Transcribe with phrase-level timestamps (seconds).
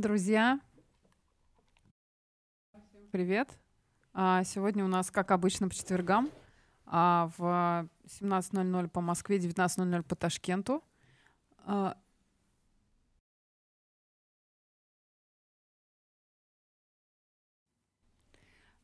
[0.00, 0.58] Друзья,
[3.12, 3.50] привет.
[4.14, 6.30] А, сегодня у нас, как обычно, по четвергам
[6.86, 10.82] а, в 17.00 по Москве, 19.00 по Ташкенту.
[11.58, 11.98] А,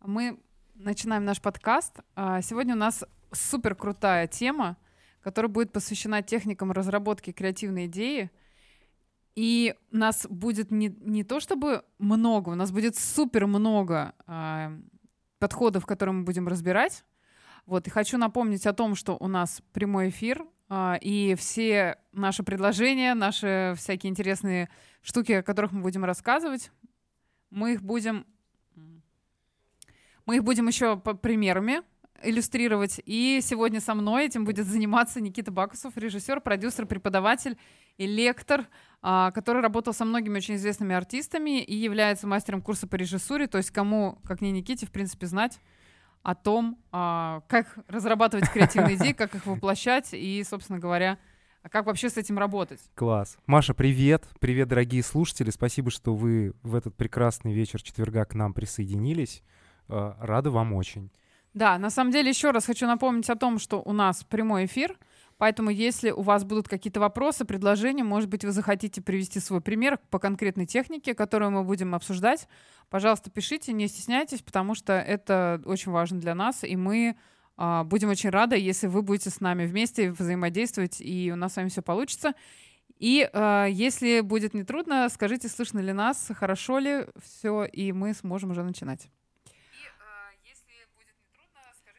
[0.00, 0.38] мы
[0.74, 2.00] начинаем наш подкаст.
[2.14, 3.04] Сегодня у нас
[3.36, 4.76] супер крутая тема,
[5.20, 8.30] которая будет посвящена техникам разработки креативной идеи.
[9.34, 14.78] И у нас будет не, не то чтобы много, у нас будет супер много э,
[15.38, 17.04] подходов, которые мы будем разбирать.
[17.66, 22.42] Вот, и хочу напомнить о том, что у нас прямой эфир, э, и все наши
[22.42, 24.70] предложения, наши всякие интересные
[25.02, 26.70] штуки, о которых мы будем рассказывать,
[27.50, 28.26] мы их будем
[30.24, 31.82] мы их будем еще по примерами
[32.22, 33.00] иллюстрировать.
[33.04, 37.56] И сегодня со мной этим будет заниматься Никита Бакусов, режиссер, продюсер, преподаватель
[37.96, 38.66] и лектор,
[39.02, 43.46] а, который работал со многими очень известными артистами и является мастером курса по режиссуре.
[43.46, 45.60] То есть кому, как не Никите, в принципе, знать
[46.22, 51.18] о том, а, как разрабатывать креативные идеи, как их воплощать и, собственно говоря,
[51.70, 52.80] как вообще с этим работать.
[52.94, 53.38] Класс.
[53.46, 54.24] Маша, привет.
[54.40, 55.50] Привет, дорогие слушатели.
[55.50, 59.42] Спасибо, что вы в этот прекрасный вечер четверга к нам присоединились.
[59.88, 61.10] Э, рада вам очень.
[61.56, 64.98] Да, на самом деле еще раз хочу напомнить о том, что у нас прямой эфир,
[65.38, 69.98] поэтому если у вас будут какие-то вопросы, предложения, может быть, вы захотите привести свой пример
[70.10, 72.46] по конкретной технике, которую мы будем обсуждать,
[72.90, 77.16] пожалуйста, пишите, не стесняйтесь, потому что это очень важно для нас, и мы
[77.56, 81.56] э, будем очень рады, если вы будете с нами вместе взаимодействовать, и у нас с
[81.56, 82.34] вами все получится.
[82.98, 88.50] И э, если будет нетрудно, скажите, слышно ли нас, хорошо ли все, и мы сможем
[88.50, 89.08] уже начинать.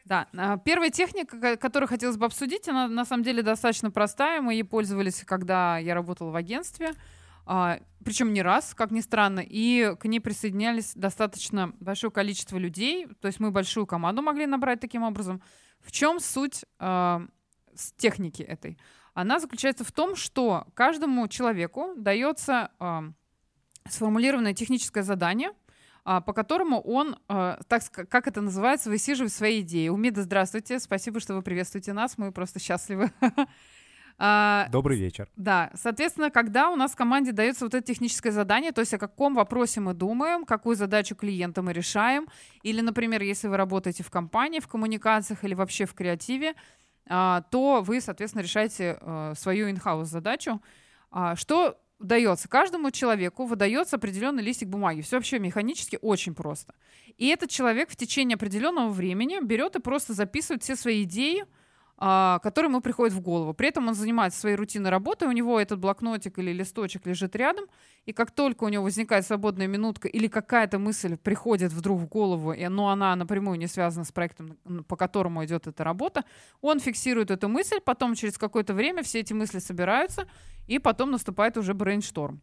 [0.08, 4.40] Да, а, первая техника, которую хотелось бы обсудить, она на самом деле достаточно простая.
[4.40, 6.94] Мы ей пользовались, когда я работала в агентстве,
[7.44, 13.06] а, причем не раз, как ни странно, и к ней присоединялись достаточно большое количество людей,
[13.20, 15.42] то есть мы большую команду могли набрать таким образом.
[15.80, 17.26] В чем суть а,
[17.98, 18.78] техники этой?
[19.12, 22.70] Она заключается в том, что каждому человеку дается
[23.86, 25.50] сформулированное техническое задание—
[26.08, 29.88] по которому он, а, так как это называется, высиживает свои идеи.
[29.88, 33.12] Умида, здравствуйте, спасибо, что вы приветствуете нас, мы просто счастливы.
[34.20, 35.28] А, Добрый вечер.
[35.36, 38.98] Да, соответственно, когда у нас в команде дается вот это техническое задание, то есть о
[38.98, 42.26] каком вопросе мы думаем, какую задачу клиента мы решаем,
[42.64, 46.54] или, например, если вы работаете в компании, в коммуникациях или вообще в креативе,
[47.06, 50.60] то вы, соответственно, решаете э, свою in-house задачу.
[51.36, 55.00] Что дается каждому человеку выдается определенный листик бумаги.
[55.00, 56.74] Все вообще механически очень просто.
[57.16, 61.44] И этот человек в течение определенного времени берет и просто записывает все свои идеи,
[62.00, 63.54] а, которые ему приходят в голову.
[63.54, 67.64] При этом он занимается своей рутинной работой, у него этот блокнотик или листочек лежит рядом,
[68.06, 72.54] и как только у него возникает свободная минутка или какая-то мысль приходит вдруг в голову,
[72.68, 74.56] но она напрямую не связана с проектом,
[74.86, 76.24] по которому идет эта работа,
[76.60, 80.28] он фиксирует эту мысль, потом через какое-то время все эти мысли собираются,
[80.68, 82.40] и потом наступает уже брейншторм.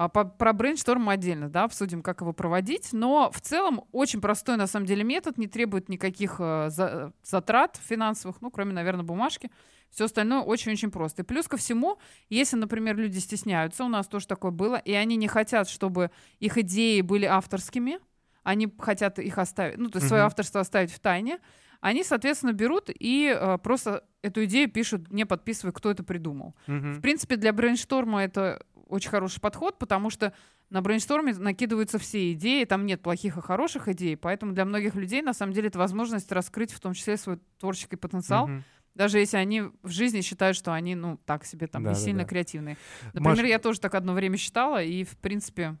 [0.00, 2.94] А по, про брейншторм мы отдельно, да, обсудим, как его проводить.
[2.94, 7.78] Но в целом очень простой, на самом деле, метод, не требует никаких э, за, затрат
[7.86, 9.50] финансовых, ну, кроме, наверное, бумажки.
[9.90, 11.20] Все остальное очень-очень просто.
[11.20, 11.98] И плюс ко всему,
[12.30, 16.56] если, например, люди стесняются, у нас тоже такое было, и они не хотят, чтобы их
[16.56, 17.98] идеи были авторскими,
[18.42, 20.08] они хотят их оставить, ну, то есть uh-huh.
[20.08, 21.40] свое авторство оставить в тайне,
[21.82, 26.54] они, соответственно, берут и э, просто эту идею пишут, не подписывая, кто это придумал.
[26.66, 26.92] Uh-huh.
[26.92, 30.32] В принципе, для брейншторма это очень хороший подход, потому что
[30.68, 35.22] на брейншторме накидываются все идеи, там нет плохих и хороших идей, поэтому для многих людей
[35.22, 38.62] на самом деле это возможность раскрыть в том числе свой творческий потенциал, uh-huh.
[38.94, 42.00] даже если они в жизни считают, что они, ну, так себе там да, не да,
[42.00, 42.28] сильно да.
[42.28, 42.76] креативные.
[43.12, 43.46] Например, Маш...
[43.46, 45.76] я тоже так одно время считала, и, в принципе,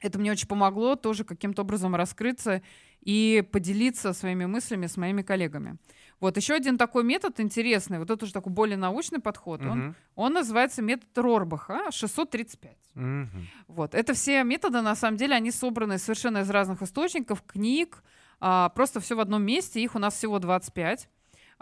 [0.00, 2.62] это мне очень помогло тоже каким-то образом раскрыться
[3.00, 5.76] и поделиться своими мыслями с моими коллегами.
[6.20, 9.70] Вот еще один такой метод интересный, вот это уже такой более научный подход, угу.
[9.70, 12.76] он, он называется метод Рорбаха 635.
[12.94, 13.26] Угу.
[13.68, 13.94] Вот.
[13.94, 18.02] Это все методы, на самом деле, они собраны совершенно из разных источников, книг,
[18.38, 21.08] а, просто все в одном месте, их у нас всего 25.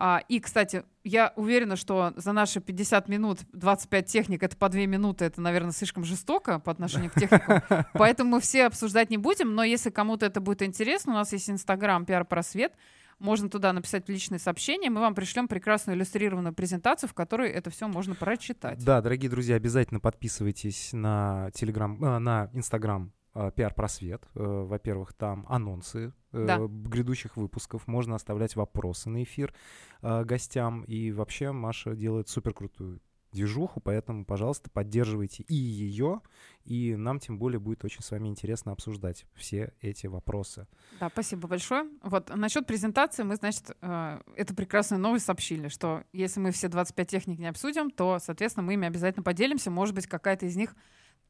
[0.00, 4.86] А, и, кстати, я уверена, что за наши 50 минут 25 техник это по 2
[4.86, 7.62] минуты, это, наверное, слишком жестоко по отношению к технику.
[7.94, 11.50] Поэтому мы все обсуждать не будем, но если кому-то это будет интересно, у нас есть
[11.50, 12.74] Инстаграм Пиар-просвет,
[13.18, 17.70] можно туда написать в личные сообщения, мы вам пришлем прекрасную иллюстрированную презентацию, в которой это
[17.70, 18.84] все можно прочитать.
[18.84, 24.26] Да, дорогие друзья, обязательно подписывайтесь на Телеграм, э, на Инстаграм э, пиар-просвет.
[24.34, 26.58] Э, во-первых, там анонсы Да.
[26.58, 27.86] грядущих выпусков.
[27.86, 29.54] Можно оставлять вопросы на эфир
[30.02, 30.82] гостям.
[30.82, 33.00] И вообще Маша делает супер крутую
[33.32, 36.20] движуху, поэтому, пожалуйста, поддерживайте и ее,
[36.64, 40.66] и нам тем более будет очень с вами интересно обсуждать все эти вопросы.
[41.00, 41.88] Да, спасибо большое.
[42.02, 47.08] Вот насчет презентации мы, значит, э, эту прекрасную новость сообщили, что если мы все 25
[47.08, 49.70] техник не обсудим, то, соответственно, мы ими обязательно поделимся.
[49.70, 50.74] Может быть, какая-то из них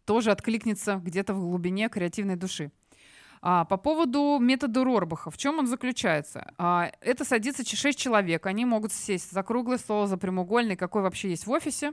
[0.05, 2.73] тоже откликнется где-то в глубине креативной души.
[3.40, 6.52] А, по поводу метода Рорбаха, в чем он заключается?
[6.58, 11.31] А, это садится 6 человек, они могут сесть за круглый стол, за прямоугольный, какой вообще
[11.31, 11.93] есть в офисе.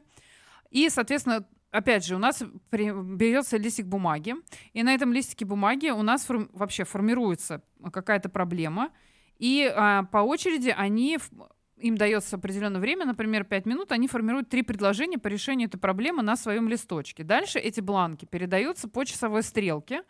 [0.72, 4.36] И, соответственно, опять же, у нас берется листик бумаги,
[4.74, 7.62] и на этом листике бумаги у нас форм- вообще формируется
[7.92, 8.90] какая-то проблема,
[9.38, 11.18] и а, по очереди они
[11.78, 16.24] им дается определенное время, например, 5 минут, они формируют три предложения по решению этой проблемы
[16.24, 17.24] на своем листочке.
[17.24, 20.04] Дальше эти бланки передаются по часовой стрелке.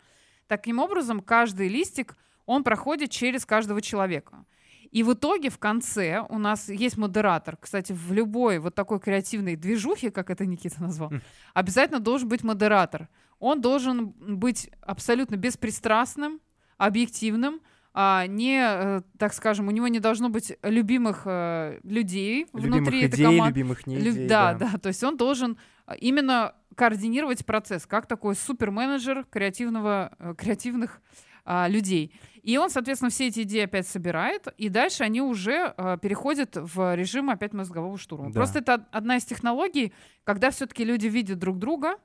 [0.46, 2.16] Таким образом, каждый листик,
[2.46, 4.44] он проходит через каждого человека.
[4.92, 7.56] И в итоге, в конце, у нас есть модератор.
[7.56, 11.20] Кстати, в любой вот такой креативной движухе, как это Никита назвал, Хм.
[11.54, 13.08] обязательно должен быть модератор.
[13.40, 16.40] Он должен быть абсолютно беспристрастным,
[16.78, 17.60] объективным,
[17.98, 23.02] а, не, э, так скажем, у него не должно быть любимых э, людей Любимых внутри
[23.02, 23.48] этой идей, команды.
[23.60, 24.28] любимых не Лю- идей.
[24.28, 25.56] да, да, то есть он должен
[25.94, 31.00] именно координировать процесс, как такой суперменеджер креативного, э, креативных
[31.46, 32.12] а, людей.
[32.42, 36.94] И он, соответственно, все эти идеи опять собирает, и дальше они уже а, переходят в
[36.96, 38.28] режим опять мозгового штурма.
[38.28, 38.40] Да.
[38.40, 39.92] Просто это од- одна из технологий,
[40.24, 41.96] когда все-таки люди видят друг друга,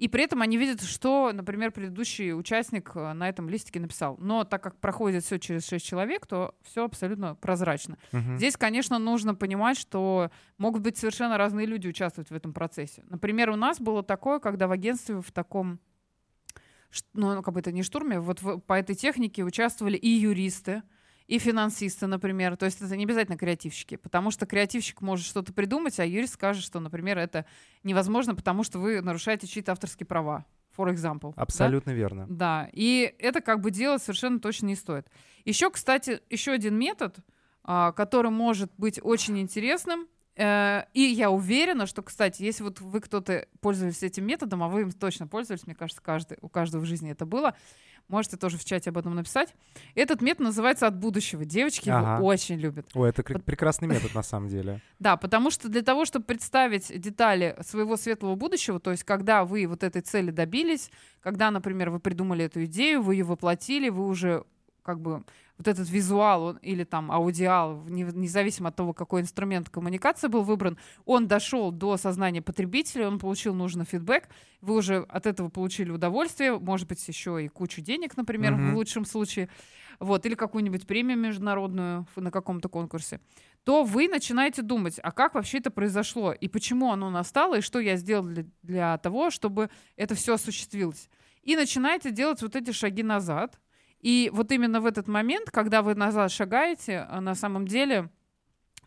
[0.00, 4.16] и при этом они видят, что, например, предыдущий участник э, на этом листике написал.
[4.18, 7.98] Но так как проходит все через шесть человек, то все абсолютно прозрачно.
[8.12, 8.38] Мгм.
[8.38, 13.04] Здесь, конечно, нужно понимать, что могут быть совершенно разные люди участвовать в этом процессе.
[13.10, 15.78] Например, у нас было такое, когда в агентстве в таком,
[17.14, 20.82] ну, ну, как бы это не штурме, вот в- по этой технике участвовали и юристы,
[21.30, 22.56] и финансисты, например.
[22.56, 26.64] То есть это не обязательно креативщики, потому что креативщик может что-то придумать, а юрист скажет,
[26.64, 27.46] что, например, это
[27.84, 30.44] невозможно, потому что вы нарушаете чьи-то авторские права.
[30.76, 31.32] For example.
[31.36, 31.42] да?
[31.42, 32.26] Абсолютно верно.
[32.28, 35.06] Да, и это как бы делать совершенно точно не стоит.
[35.44, 37.16] Еще, кстати, еще один метод,
[37.62, 40.08] а, который может быть очень интересным.
[40.40, 44.82] Э, И я уверена, что, кстати, если вот вы кто-то пользовались этим методом, а вы
[44.82, 47.54] им точно пользовались, мне кажется, каждый, у каждого в жизни это было,
[48.08, 49.54] можете тоже в чате об этом написать.
[49.94, 51.44] Этот метод называется «От будущего».
[51.44, 52.16] Девочки Ага.
[52.16, 52.86] его очень любят.
[52.94, 54.80] Ой, это кр- прекрасный метод на самом деле.
[54.98, 59.66] Да, потому что для того, чтобы представить детали своего светлого будущего, то есть когда вы
[59.66, 60.90] вот этой цели добились,
[61.22, 64.44] когда, например, вы придумали эту идею, вы ее воплотили, вы уже
[64.82, 65.24] как бы
[65.58, 70.42] вот этот визуал он- или там аудиал, не- независимо от того, какой инструмент коммуникации был
[70.42, 74.28] выбран, он дошел до сознания потребителя, он получил нужный фидбэк,
[74.62, 78.72] вы уже от этого получили удовольствие, может быть, еще и кучу денег, например, Мгм.
[78.72, 79.48] в лучшем случае,
[79.98, 83.20] вот, или какую-нибудь премию международную на каком-то конкурсе
[83.62, 87.78] то вы начинаете думать, а как вообще это произошло, и почему оно настало, и что
[87.78, 91.10] я сделал для, для того, чтобы это все осуществилось.
[91.42, 93.60] И начинаете делать вот эти шаги назад.
[94.00, 98.10] И вот именно в этот момент, когда вы назад шагаете, а на самом деле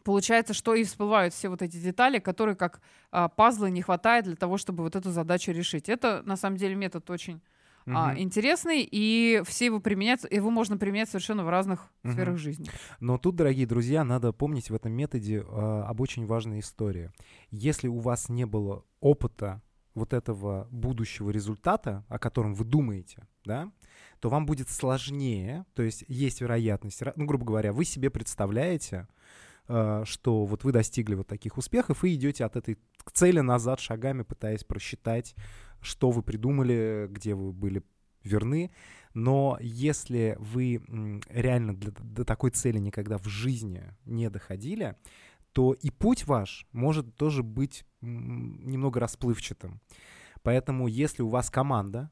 [0.04, 2.82] получается, что и всплывают все вот эти детали, которые как
[3.12, 5.90] а, пазлы не хватает для того, чтобы вот эту задачу решить.
[5.90, 7.42] Это на самом деле метод очень
[7.88, 8.22] а, Мгм.
[8.22, 12.14] интересный, и все его применяют, его можно применять совершенно в разных Мгм.
[12.14, 12.70] сферах жизни.
[13.00, 17.12] Но тут, дорогие друзья, надо помнить в этом методе э, об очень важной истории.
[17.52, 19.62] Если у вас не было опыта
[19.96, 23.72] вот этого будущего результата, о котором вы думаете, да,
[24.24, 29.10] то вам будет сложнее, то есть есть вероятность, ну, грубо говоря, вы себе представляете,
[29.68, 32.78] э, что вот вы достигли вот таких успехов и идете от этой
[33.12, 35.36] цели назад шагами, пытаясь просчитать,
[35.82, 37.84] что вы придумали, где вы были
[38.24, 38.72] верны.
[39.14, 40.82] Но если вы
[41.28, 44.96] реально для- до такой цели никогда в жизни не доходили,
[45.52, 49.82] то и путь ваш может тоже быть немного расплывчатым.
[50.44, 52.10] Поэтому если у вас команда,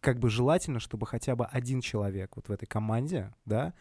[0.00, 3.74] как бы желательно, чтобы хотя бы один человек вот в этой команде, да,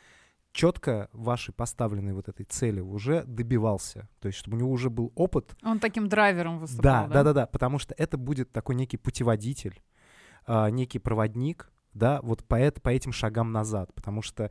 [0.52, 4.08] четко вашей поставленной вот этой цели уже добивался.
[4.20, 7.34] То есть, чтобы у него уже был опыт Он таким драйвером выступал, да, да, да,
[7.34, 9.82] да, потому что это будет такой некий путеводитель,
[10.48, 14.50] а, некий проводник, да, вот по, по этим шагам назад, потому что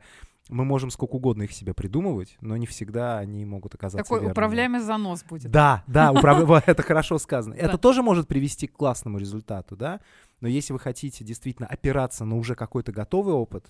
[0.49, 4.31] мы можем сколько угодно их себе придумывать, но не всегда они могут оказаться Такой верными.
[4.31, 5.49] управляемый занос будет.
[5.49, 6.11] Да, да,
[6.65, 7.55] это хорошо сказано.
[7.55, 7.61] Да.
[7.61, 10.01] Это тоже может привести к классному результату, да,
[10.45, 13.65] но если вы хотите действительно опираться на уже какой-то готовый опыт,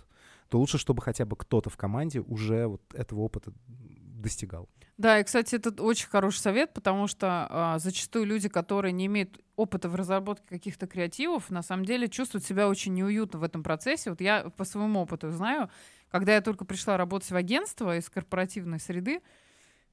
[0.49, 4.67] то лучше, чтобы хотя бы кто-то в команде уже вот этого опыта достигал.
[4.97, 9.39] Да, и, кстати, это очень хороший совет, потому что а, зачастую люди, которые не имеют
[9.55, 14.09] опыта в разработке каких-то креативов, на самом деле чувствуют себя очень неуютно в этом процессе.
[14.09, 15.69] Вот я по своему опыту знаю,
[16.11, 19.21] когда я только пришла работать в агентство из корпоративной среды,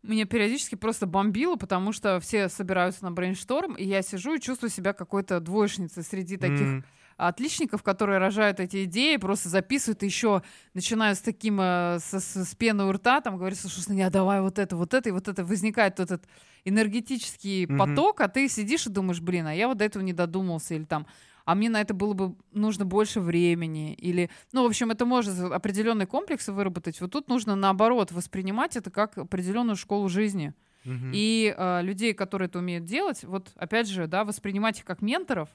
[0.03, 4.71] меня периодически просто бомбило, потому что все собираются на брейншторм, и я сижу и чувствую
[4.71, 6.85] себя какой-то двоечницей среди таких mm
[7.17, 10.43] отличников, которые рожают эти идеи, просто записывают еще,
[10.75, 14.11] начинают с таким, э, с, с, с пены у рта, там говорят, слушай, не, а
[14.11, 16.29] давай вот это, вот это, и вот это возникает вот этот
[16.65, 17.79] энергетический mm-hmm.
[17.79, 20.85] поток, а ты сидишь и думаешь, блин, а я вот до этого не додумался, или
[20.85, 21.07] там,
[21.45, 25.39] а мне на это было бы нужно больше времени, или, ну, в общем, это может
[25.39, 27.01] определенные комплексы выработать.
[27.01, 30.55] Вот тут нужно наоборот воспринимать это как определенную школу жизни.
[30.85, 31.11] Mm-hmm.
[31.13, 35.49] И э, людей, которые это умеют делать, вот опять же, да, воспринимать их как менторов,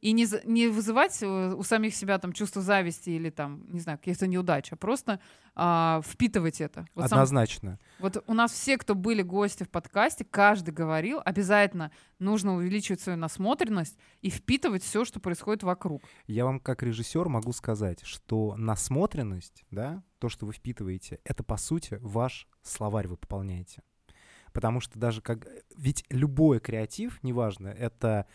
[0.00, 3.98] и не, не вызывать э, у самих себя там чувство зависти или там, не знаю,
[3.98, 5.20] каких-то неудач, а просто
[5.54, 6.86] а, впитывать это.
[6.94, 7.70] Вот Однозначно.
[7.70, 13.00] Сам, вот у нас все, кто были гости в подкасте, каждый говорил, обязательно нужно увеличивать
[13.00, 16.02] свою насмотренность и впитывать все, что происходит вокруг.
[16.26, 21.56] Я вам как режиссер могу сказать, что насмотренность, да, то, что вы впитываете, это по
[21.56, 23.82] сути ваш словарь вы пополняете.
[24.52, 25.46] Потому что даже как...
[25.76, 28.26] Ведь любой креатив, неважно, это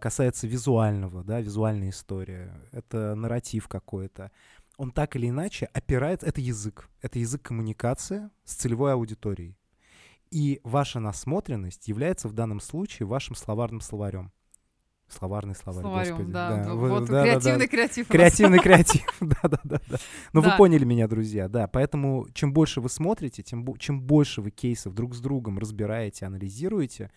[0.00, 4.30] касается визуального, да, визуальная история, это нарратив какой-то,
[4.76, 9.56] он так или иначе опирается, это язык, это язык коммуникации с целевой аудиторией.
[10.30, 14.32] И ваша насмотренность является в данном случае вашим словарным словарем.
[15.08, 16.32] Словарный словарь, Словарем, господи.
[16.32, 16.74] Да, да.
[16.74, 17.66] Вот да, креативный да, да.
[17.66, 18.08] креатив.
[18.08, 19.80] Креативный креатив, да-да-да.
[20.32, 20.50] Но да.
[20.50, 21.68] вы поняли меня, друзья, да.
[21.68, 27.10] Поэтому чем больше вы смотрите, тем чем больше вы кейсов друг с другом разбираете, анализируете,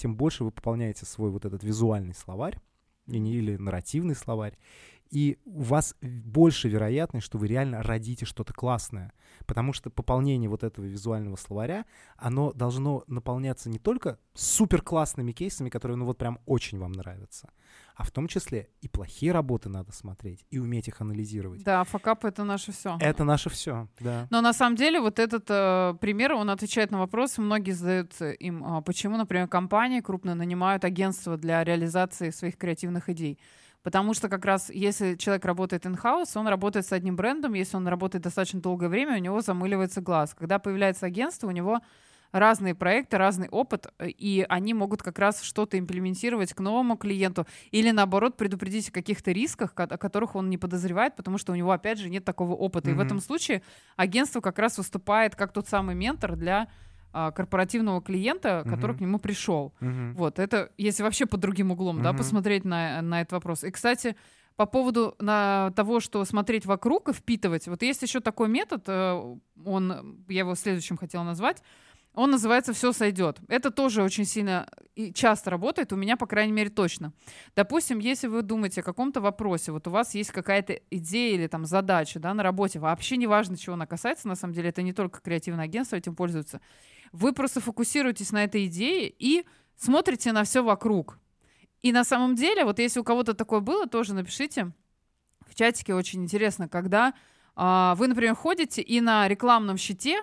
[0.00, 2.58] тем больше вы пополняете свой вот этот визуальный словарь
[3.06, 4.56] или нарративный словарь,
[5.10, 9.12] и у вас больше вероятность, что вы реально родите что-то классное.
[9.46, 11.84] Потому что пополнение вот этого визуального словаря,
[12.16, 17.50] оно должно наполняться не только супер классными кейсами, которые, ну вот прям очень вам нравятся,
[17.96, 21.64] а в том числе и плохие работы надо смотреть и уметь их анализировать.
[21.64, 22.96] Да, факап— это наше все.
[23.00, 24.26] Это наше все, да.
[24.30, 28.64] Но на самом деле вот этот э, пример, он отвечает на вопросы, многие задаются им,
[28.64, 33.38] э, почему, например, компании крупно нанимают агентство для реализации своих креативных идей.
[33.82, 37.88] Потому что как раз если человек работает in-house, он работает с одним брендом, если он
[37.88, 40.34] работает достаточно долгое время, у него замыливается глаз.
[40.38, 41.80] Когда появляется агентство, у него
[42.32, 47.90] разные проекты, разный опыт, и они могут как раз что-то имплементировать к новому клиенту или
[47.90, 51.98] наоборот предупредить о каких-то рисках, о которых он не подозревает, потому что у него опять
[51.98, 52.90] же нет такого опыта.
[52.90, 52.92] Mm-hmm.
[52.92, 53.62] И в этом случае
[53.96, 56.68] агентство как раз выступает как тот самый ментор для
[57.12, 58.98] корпоративного клиента, который uh-huh.
[58.98, 59.74] к нему пришел.
[59.80, 60.12] Uh-huh.
[60.14, 62.04] Вот, это если вообще под другим углом, uh-huh.
[62.04, 63.64] да, посмотреть на, на этот вопрос.
[63.64, 64.16] И, кстати,
[64.56, 69.36] по поводу на того, что смотреть вокруг и впитывать, вот есть еще такой метод, э,
[69.64, 71.62] он, я его следующим хотела назвать,
[72.14, 73.38] он называется «Все сойдет».
[73.48, 77.12] Это тоже очень сильно и часто работает, у меня, по крайней мере, точно.
[77.54, 81.64] Допустим, если вы думаете о каком-то вопросе, вот у вас есть какая-то идея или там
[81.64, 84.92] задача да, на работе, вообще не важно, чего она касается, на самом деле, это не
[84.92, 86.60] только креативное агентство этим пользуется.
[87.12, 89.44] Вы просто фокусируетесь на этой идее и
[89.76, 91.18] смотрите на все вокруг.
[91.82, 94.72] И на самом деле, вот если у кого-то такое было, тоже напишите
[95.46, 95.94] в чатике.
[95.94, 97.14] Очень интересно, когда
[97.56, 100.22] а, вы, например, ходите и на рекламном щите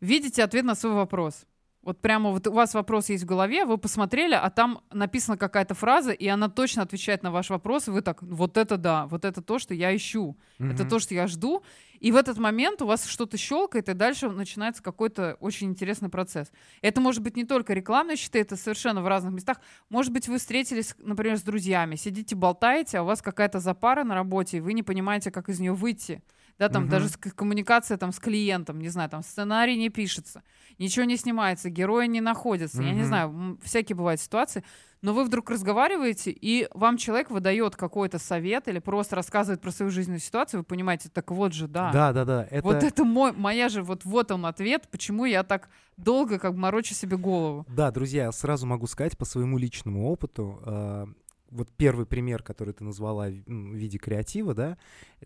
[0.00, 1.44] видите ответ на свой вопрос.
[1.84, 5.74] Вот прямо вот у вас вопрос есть в голове, вы посмотрели, а там написана какая-то
[5.74, 9.24] фраза, и она точно отвечает на ваш вопрос, и вы так, вот это да, вот
[9.24, 10.72] это то, что я ищу, mm-hmm.
[10.72, 11.62] это то, что я жду.
[12.00, 16.52] И в этот момент у вас что-то щелкает, и дальше начинается какой-то очень интересный процесс.
[16.82, 19.60] Это может быть не только рекламные щиты, это совершенно в разных местах.
[19.88, 24.14] Может быть, вы встретились, например, с друзьями, сидите, болтаете, а у вас какая-то запара на
[24.14, 26.22] работе, и вы не понимаете, как из нее выйти
[26.58, 26.90] да, там угу.
[26.90, 30.42] даже коммуникация там с клиентом, не знаю, там сценарий не пишется,
[30.78, 32.86] ничего не снимается, герои не находятся, угу.
[32.86, 34.64] я не знаю, всякие бывают ситуации,
[35.02, 39.90] но вы вдруг разговариваете, и вам человек выдает какой-то совет или просто рассказывает про свою
[39.90, 41.92] жизненную ситуацию, вы понимаете, так вот же, да.
[41.92, 42.48] Да, да, да.
[42.50, 42.64] Это...
[42.64, 45.68] Вот это мой, моя же, вот, вот он ответ, почему я так
[45.98, 47.66] долго как бы морочу себе голову.
[47.68, 51.06] Да, друзья, сразу могу сказать по своему личному опыту, э,
[51.54, 54.76] вот первый пример, который ты назвала в виде креатива, да,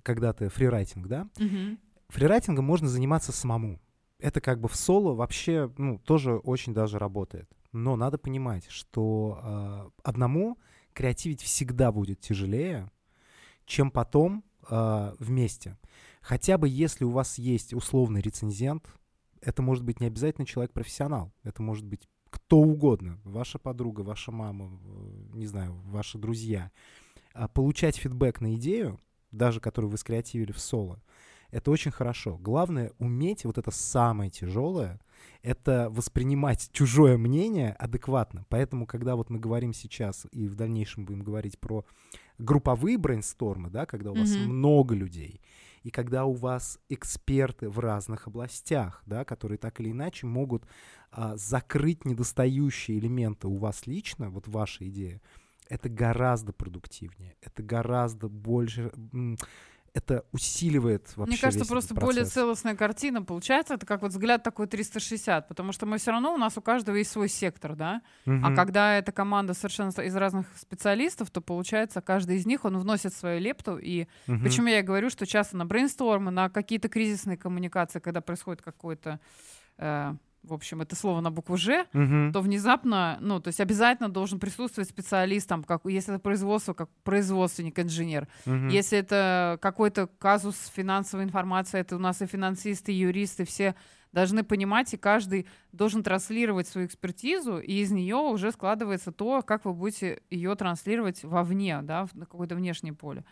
[0.02, 1.78] когда ты фрирайтинг, да, угу.
[2.08, 3.80] фрирайтингом можно заниматься самому.
[4.18, 7.49] Это как бы в соло вообще, ну, тоже очень даже работает.
[7.73, 10.58] Но надо понимать, что э, одному
[10.92, 12.90] креативить всегда будет тяжелее,
[13.64, 15.78] чем потом э, вместе.
[16.20, 18.87] Хотя бы если у вас есть условный рецензент,
[19.40, 24.70] это может быть не обязательно человек-профессионал, это может быть кто угодно, ваша подруга, ваша мама,
[25.35, 26.70] не знаю, ваши друзья,
[27.32, 28.99] а получать фидбэк на идею,
[29.30, 31.00] даже которую вы скреативили в соло,
[31.50, 32.37] Это очень хорошо.
[32.37, 35.00] Главное уметь, вот это самое тяжелое,
[35.42, 38.44] это воспринимать чужое мнение адекватно.
[38.50, 41.85] Поэтому, когда вот мы говорим сейчас и в дальнейшем будем говорить про
[42.38, 44.49] групповые брейнстормы, да, когда у вас Мгм.
[44.49, 45.40] много людей,
[45.82, 50.64] и когда у вас эксперты в разных областях, да, которые так или иначе могут
[51.10, 55.20] а, закрыть недостающие элементы у вас лично, вот ваша идея,
[55.68, 58.90] это гораздо продуктивнее, это гораздо больше,
[59.94, 62.34] это усиливает вообще Мне кажется, весь просто этот более процесс.
[62.34, 63.74] целостная картина получается.
[63.74, 66.94] Это как вот взгляд такой 360, потому что мы все равно, у нас у каждого
[66.96, 68.02] есть свой сектор, да?
[68.26, 68.54] А Мгм.
[68.54, 73.40] когда это команда совершенно из разных специалистов, то получается, каждый из них, он вносит свою
[73.40, 73.78] лепту.
[73.78, 74.42] И Мгм.
[74.44, 79.20] почему я говорю, что часто на брейнстормы, на какие-то кризисные коммуникации, когда происходит какой-то,
[79.78, 82.33] э, в общем, это слово на букву «Ж», Мгм.
[82.33, 86.88] то внезапно, ну, то есть обязательно должен присутствовать специалист, там, как, если это производство, как
[87.04, 88.28] производственник, инженер.
[88.47, 88.68] Мгм.
[88.68, 93.75] Если это какой-то казус финансовой информации, это у нас и финансисты, и юристы, все
[94.12, 99.66] должны понимать, и каждый должен транслировать свою экспертизу, и из нее уже складывается то, как
[99.66, 103.25] вы будете ее транслировать вовне, да, на какое-то внешнее поле.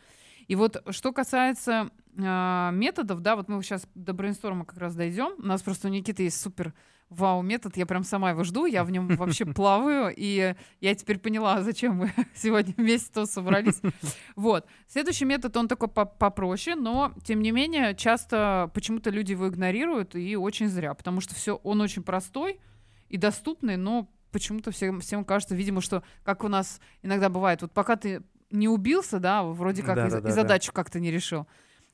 [0.48, 5.32] И вот что касается а, методов, да, вот мы сейчас до брейнсторма как раз дойдем.
[5.38, 6.72] У нас просто у Никиты есть супер
[7.08, 11.18] вау метод, я прям сама его жду, я в нем вообще плаваю, и я теперь
[11.18, 13.80] поняла, зачем мы сегодня вместе тут собрались.
[14.36, 14.66] Вот.
[14.88, 20.14] Следующий метод, он такой по- попроще, но, тем не менее, часто почему-то люди его игнорируют,
[20.14, 22.60] и очень зря, потому что все, он очень простой
[23.08, 27.72] и доступный, но почему-то всем, всем кажется, видимо, что, как у нас иногда бывает, вот
[27.72, 30.28] пока ты не убился, да, вроде как и- Да-да-да-да.
[30.28, 31.46] и задачу как-то не решил.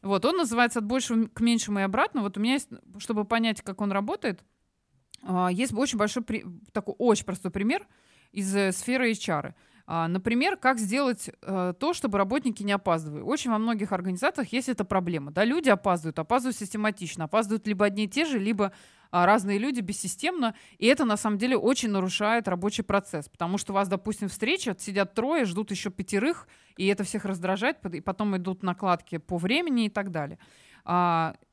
[0.02, 2.22] Вот, он называется «От большего к меньшему и обратно».
[2.22, 4.42] Вот у меня есть, чтобы понять, как он работает,
[5.50, 6.24] есть очень большой,
[6.72, 7.86] такой очень простой пример
[8.32, 9.54] из э, сферы HR.
[9.86, 13.22] А, Например, как сделать э, то, чтобы работники не опаздывали.
[13.22, 15.30] Очень во многих организациях есть эта проблема.
[15.32, 18.72] Да, люди опаздывают, опаздывают систематично, опаздывают либо одни и те же, либо
[19.10, 23.72] а, разные люди бессистемно, и это на самом деле очень нарушает рабочий процесс, потому что
[23.72, 26.48] у вас, допустим, встреча, сидят трое, ждут еще пятерых,
[26.78, 30.38] и это всех раздражает, и потом идут накладки по времени и так далее.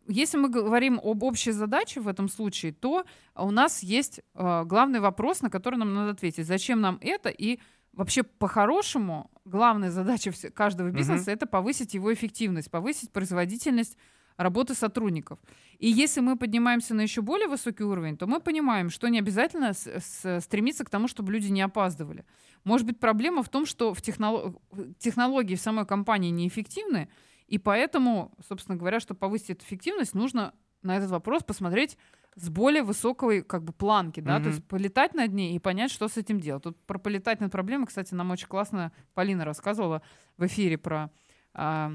[0.09, 4.63] А, Если мы говорим об общей задаче в этом случае, то у нас есть э,
[4.65, 6.45] главный вопрос, на который нам надо ответить.
[6.47, 7.29] Зачем нам это?
[7.29, 7.59] И
[7.93, 13.97] вообще по-хорошему главная задача каждого бизнеса это повысить его эффективность, повысить производительность
[14.37, 15.37] работы сотрудников.
[15.79, 19.73] И если мы поднимаемся на еще более высокий уровень, то мы понимаем, что не обязательно
[19.73, 22.23] с- с- стремиться к тому, чтобы люди не опаздывали.
[22.63, 24.53] Может быть, проблема в том, что в техноло-
[24.97, 27.09] технологии в самой компании неэффективны,
[27.49, 31.97] и поэтому, собственно говоря, чтобы повысить эту эффективность, нужно на этот вопрос посмотреть
[32.35, 34.49] с более высокой как бы планки, да, то Мгм.
[34.49, 36.63] есть полетать над ней и понять, что с этим делать.
[36.63, 40.01] Тут про полетать над проблемой, кстати, нам очень классно Полина рассказывала
[40.37, 41.09] в эфире про
[41.53, 41.91] а,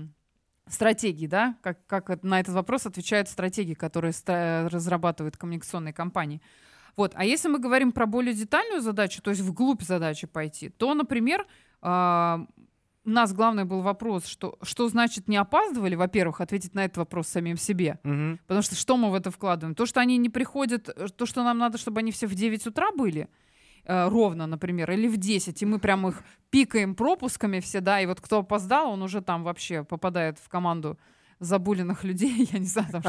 [0.66, 6.40] стратегии, да, как, как на этот вопрос отвечают стратегии, которые ста- разрабатывают коммуникационные компании.
[6.96, 7.12] Вот.
[7.14, 11.46] А если мы говорим про более детальную задачу, то есть вглубь задачи пойти, то, например,
[11.80, 12.46] а,
[13.04, 17.28] у нас главный был вопрос, что, что значит не опаздывали, во-первых, ответить на этот вопрос
[17.28, 17.98] самим себе.
[18.02, 18.40] Мгм.
[18.46, 19.74] Потому что что мы в это вкладываем?
[19.74, 22.66] То, что они не приходят, э, то, что нам надо, чтобы они все в 9
[22.66, 23.28] утра были,
[23.84, 28.06] э, ровно, например, или в 10, и мы прям их пикаем пропусками все, да, и
[28.06, 30.98] вот кто опоздал, он уже там вообще попадает в команду
[31.44, 33.02] забуленных людей, я не знаю, там,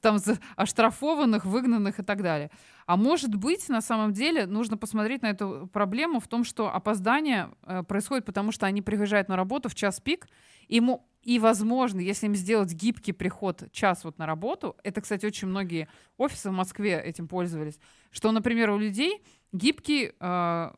[0.00, 0.18] там
[0.56, 2.50] оштрафованных, выгнанных и так далее.
[2.86, 7.50] А может быть, на самом деле, нужно посмотреть на эту проблему в том, что опоздание
[7.62, 10.28] э, происходит потому, что они приезжают на работу в час пик,
[10.68, 15.48] ему, и возможно, если им сделать гибкий приход час вот на работу, это, кстати, очень
[15.48, 17.78] многие офисы в Москве этим пользовались,
[18.10, 20.70] что, например, у людей гибкий э,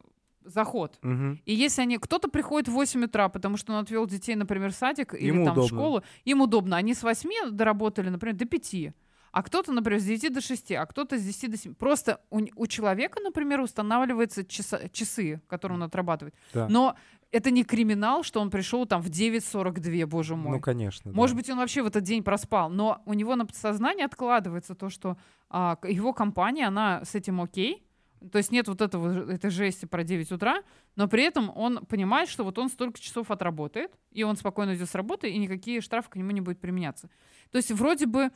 [0.45, 0.99] заход.
[1.03, 1.41] Мгм.
[1.45, 4.75] И если они кто-то приходит в 8 утра, потому что он отвел детей, например, в
[4.75, 5.79] садик или Ему там в удобно.
[5.79, 6.77] школу, им удобно.
[6.77, 8.95] Они с 8 доработали, например, до 5.
[9.33, 11.75] А кто-то, например, с 9 до 6, а кто-то с 10 до 7.
[11.75, 16.35] Просто у, у человека, например, устанавливаются часа- часы, которые он отрабатывает.
[16.53, 16.69] Да.
[16.69, 16.97] Но
[17.31, 20.57] это не криминал, что он пришел там в 9.42, боже мой.
[20.57, 21.13] Ну, конечно.
[21.13, 21.41] Может да.
[21.41, 25.17] быть, он вообще в этот день проспал, но у него на подсознании откладывается то, что
[25.49, 27.83] а, его компания, она с этим окей,
[28.31, 30.63] то есть нет вот этого, этой жести про 9 утра,
[30.97, 34.89] но при этом он понимает, что вот он столько часов отработает, и он спокойно идет
[34.89, 37.09] с работы, и никакие штрафы к нему не будут применяться.
[37.51, 38.31] То есть вроде бы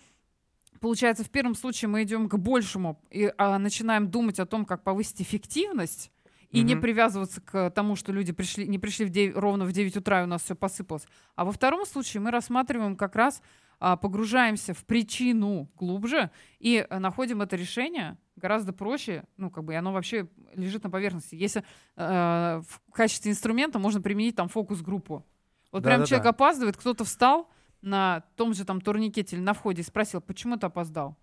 [0.78, 4.82] Получается, в первом случае мы идем к большему и а, начинаем думать о том, как
[4.82, 6.12] повысить эффективность,
[6.50, 6.82] и не Мгм.
[6.82, 10.24] привязываться к тому, что люди пришли, не пришли в дев- ровно в 9 утра, и
[10.24, 11.06] у нас все посыпалось.
[11.34, 13.42] А во втором случае мы рассматриваем как раз,
[13.78, 19.76] погружаемся в причину глубже и а, находим это решение гораздо проще, ну, как бы, и
[19.76, 21.34] оно вообще лежит на поверхности.
[21.34, 21.64] Если
[21.96, 25.26] э, в качестве инструмента можно применить там фокус-группу.
[25.72, 26.06] Вот прям Да-да-да.
[26.06, 27.50] человек опаздывает, кто-то встал,
[27.82, 31.16] на том же там турникете или на входе и спросил, почему ты опоздал?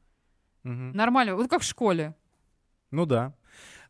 [0.63, 0.93] Мгм.
[0.93, 2.15] Нормально, вот как в школе.
[2.91, 3.35] Ну да.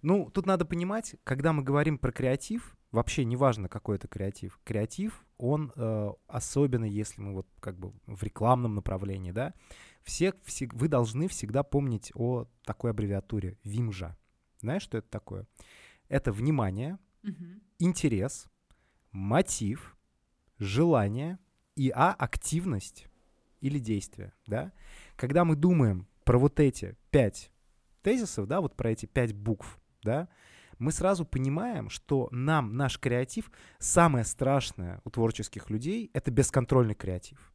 [0.02, 4.60] Ну, тут надо понимать, когда мы говорим про креатив, вообще неважно, какой это креатив.
[4.64, 9.54] Креатив, он, э, особенно если мы вот как бы в рекламном направлении, да,
[10.04, 14.16] все, все, вы должны всегда помнить о такой аббревиатуре ВИМЖа.
[14.62, 15.48] Знаешь, что это такое?
[16.08, 17.62] Это внимание, Мгм.
[17.80, 18.48] интерес,
[19.12, 19.98] мотив,
[20.60, 21.40] желание
[21.76, 23.08] и а активность
[23.60, 24.72] или действие, да?
[25.16, 27.52] Когда мы думаем про вот эти пять
[28.04, 30.30] тезисов, да, вот про эти пять букв, да,
[30.80, 37.54] мы сразу понимаем, что нам наш креатив самое страшное у творческих людей это бесконтрольный креатив.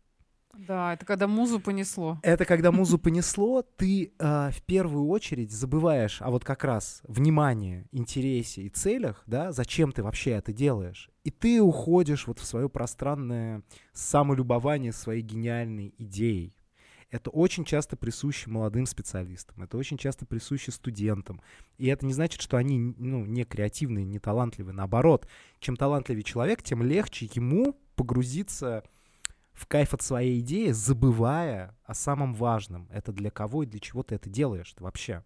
[0.59, 2.19] Да, это когда музу понесло.
[2.23, 7.87] Это когда музу понесло, ты э, в первую очередь забываешь о вот как раз внимании,
[7.93, 11.11] интересе и целях, да, зачем ты вообще это делаешь.
[11.23, 16.55] И ты уходишь вот в свое пространное самолюбование своей гениальной идеей.
[17.11, 21.41] Это очень часто присуще молодым специалистам, это очень часто присуще студентам.
[21.79, 24.75] И это не значит, что они ну, не креативные, не талантливые.
[24.75, 25.27] Наоборот,
[25.59, 28.85] чем талантливее человек, тем легче ему погрузиться
[29.53, 32.87] в кайф от своей идеи, забывая о самом важном.
[32.91, 35.25] Это для кого и для чего ты это делаешь вообще.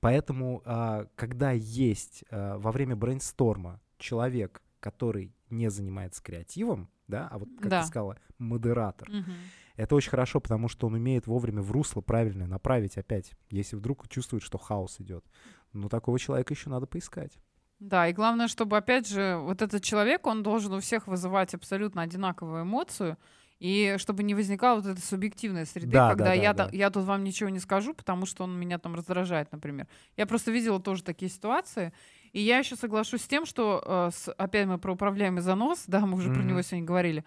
[0.00, 7.38] Поэтому, а, когда есть а, во время брейнсторма человек, который не занимается креативом, да, а
[7.38, 7.80] вот, как Да.
[7.82, 9.32] ты сказала, модератор, Мгм.
[9.76, 14.08] Это очень хорошо, потому что он умеет вовремя в русло правильное направить опять, если вдруг
[14.08, 15.24] чувствует, что хаос идет.
[15.72, 17.38] Ну, такого человека еще надо поискать.
[17.78, 22.00] Да, и главное, чтобы, опять же, вот этот человек, он должен у всех вызывать абсолютно
[22.02, 23.18] одинаковую эмоцию,
[23.58, 26.68] и чтобы не возникала вот эта субъективная среды, Да, когда да, да, я, да.
[26.72, 29.88] я тут вам ничего не скажу, потому что он меня там раздражает, например.
[30.16, 31.92] Я просто видела тоже такие ситуации,
[32.32, 36.00] и я еще соглашусь с тем, что, э, с- опять мы про управляемый занос, да,
[36.00, 36.48] мы уже про Мгм.
[36.48, 37.24] него сегодня говорили,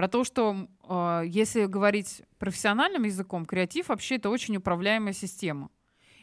[0.00, 5.68] про то, что э, если говорить профессиональным языком, креатив вообще это очень управляемая система.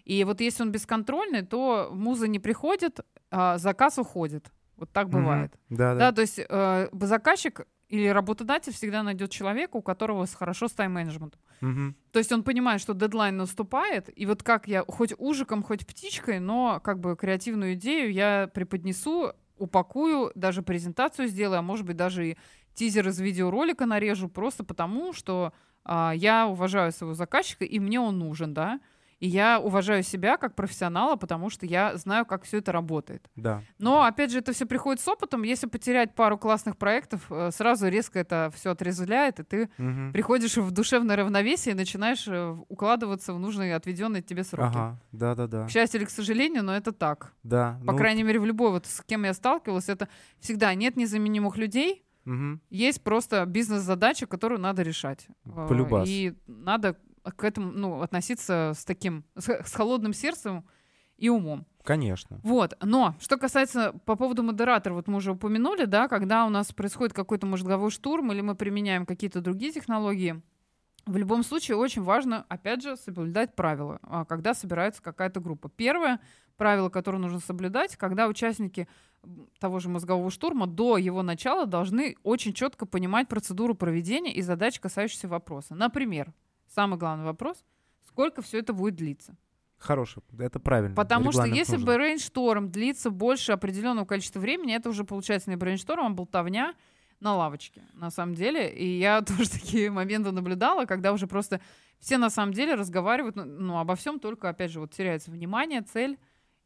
[0.03, 4.47] И вот если он бесконтрольный, то муза не приходит, а заказ уходит.
[4.77, 5.53] Вот так бывает.
[5.69, 10.71] Да, Да, то есть э, заказчик или работодатель всегда найдет человека, у которого хорошо с
[10.71, 11.39] тайм-менеджментом.
[11.61, 11.95] Мгм.
[12.11, 16.39] То есть он понимает, что дедлайн наступает, и вот как я хоть ужиком, хоть птичкой,
[16.39, 22.31] но как бы креативную идею я преподнесу, упакую, даже презентацию сделаю, а может быть даже
[22.31, 22.37] и
[22.77, 25.51] тизер из видеоролика нарежу, просто потому что
[25.83, 28.79] а, я уважаю своего заказчика, и мне он нужен, да.
[29.19, 33.27] И я уважаю себя как профессионала, потому что я знаю, как все это работает.
[33.35, 33.63] Да.
[33.79, 35.41] Но, опять же, это все приходит с опытом.
[35.41, 40.13] Если потерять пару классных проектов, э, сразу резко это все отрезвляет, и ты Мгм.
[40.13, 44.77] приходишь в душевное равновесие и начинаешь э, укладываться в нужные отведенные тебе сроки.
[44.77, 45.65] Ага, да-да-да.
[45.65, 47.33] К счастью или к сожалению, но это так.
[47.41, 47.79] Да.
[47.87, 50.09] По ну, крайней мере, в любой, вот с кем я сталкивалась, это
[50.39, 52.61] всегда нет незаменимых людей, мгм.
[52.69, 55.27] есть просто бизнес-задача, которую надо решать.
[55.45, 56.07] Э, Полюбас.
[56.07, 60.65] И надо к этому ну, относиться с таким, с, с холодным сердцем
[61.17, 61.65] и умом.
[61.83, 62.39] Конечно.
[62.43, 66.73] Вот, но что касается по поводу модератора, вот мы уже упомянули, да, когда у нас
[66.73, 70.41] происходит какой-то мозговой штурм или мы применяем какие-то другие технологии,
[71.07, 75.69] в любом случае очень важно, опять же, соблюдать правила, а, когда собирается какая-то группа.
[75.69, 76.19] Первое
[76.57, 78.87] правило, которое нужно соблюдать, когда участники
[79.59, 84.79] того же мозгового штурма до его начала должны очень четко понимать процедуру проведения и задач,
[84.79, 85.75] касающиеся вопроса.
[85.75, 86.33] Например,
[86.67, 87.63] самый главный вопрос,
[88.07, 89.35] сколько все это будет длиться.
[89.77, 90.23] Хороший.
[90.39, 90.95] Это правильно.
[90.95, 91.85] Потому что если нужен.
[91.85, 96.73] брейншторм длится больше определенного количества времени, это уже получается не брейншторм, а болтовня
[97.19, 98.71] на лавочке, на самом деле.
[98.71, 101.61] И я тоже такие моменты наблюдала, когда уже просто
[101.99, 105.81] все на самом деле разговаривают ну, ну, обо всем, только, опять же, вот теряется внимание,
[105.81, 106.17] цель,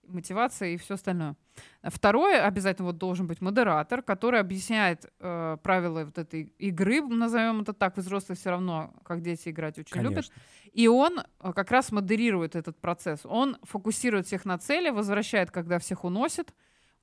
[0.07, 1.35] мотивация и все остальное.
[1.83, 7.73] Второе, обязательно вот должен быть модератор, который объясняет э, правила вот этой игры, назовем это
[7.73, 10.25] так, взрослые все равно, как дети играть очень любят.
[10.29, 10.33] Конечно.
[10.73, 13.21] И он э, как раз модерирует этот процесс.
[13.23, 16.53] Он фокусирует всех на цели, возвращает, когда всех уносит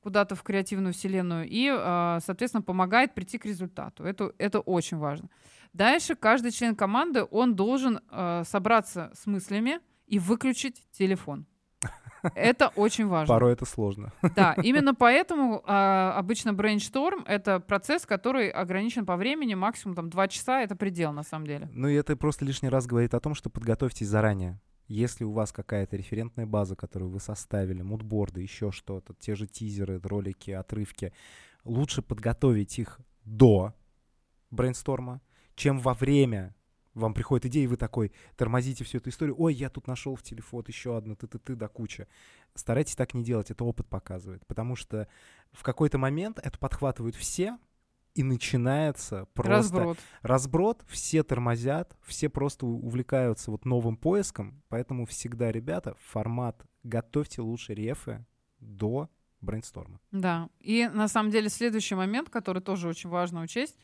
[0.00, 4.04] куда-то в креативную вселенную и, э, соответственно, помогает прийти к результату.
[4.04, 5.28] Это, это очень важно.
[5.72, 11.46] Дальше каждый член команды, он должен э, собраться с мыслями и выключить телефон.
[12.34, 13.32] Это очень важно.
[13.32, 14.12] Порой это сложно.
[14.34, 20.28] Да, именно поэтому а, обычно брейншторм— это процесс, который ограничен по времени, максимум там два
[20.28, 21.68] часа— это предел на самом деле.
[21.72, 24.60] Ну и это просто лишний раз говорит о том, что подготовьтесь заранее.
[24.88, 30.00] Если у вас какая-то референтная база, которую вы составили, мудборды, еще что-то, те же тизеры,
[30.02, 31.12] ролики, отрывки,
[31.64, 33.74] лучше подготовить их до
[34.50, 35.20] брейнсторма,
[35.54, 36.54] чем во время
[36.94, 39.36] вам приходит идея, и вы такой тормозите всю эту историю.
[39.38, 42.08] Ой, я тут нашел в телефон еще одну, ты-ты-ты, да куча.
[42.54, 44.46] Старайтесь так не делать, это опыт показывает.
[44.46, 45.06] Потому что
[45.52, 47.58] в какой-то момент это подхватывают все,
[48.18, 49.98] и начинается просто Разброд.
[50.22, 57.74] разброд, все тормозят, все просто увлекаются вот новым поиском, поэтому всегда, ребята, формат готовьте лучше
[57.74, 58.26] рефы
[58.58, 59.08] до
[59.40, 60.00] брейнсторма.
[60.10, 60.48] Да.
[60.58, 63.78] И на самом деле следующий момент, который тоже очень важно учесть,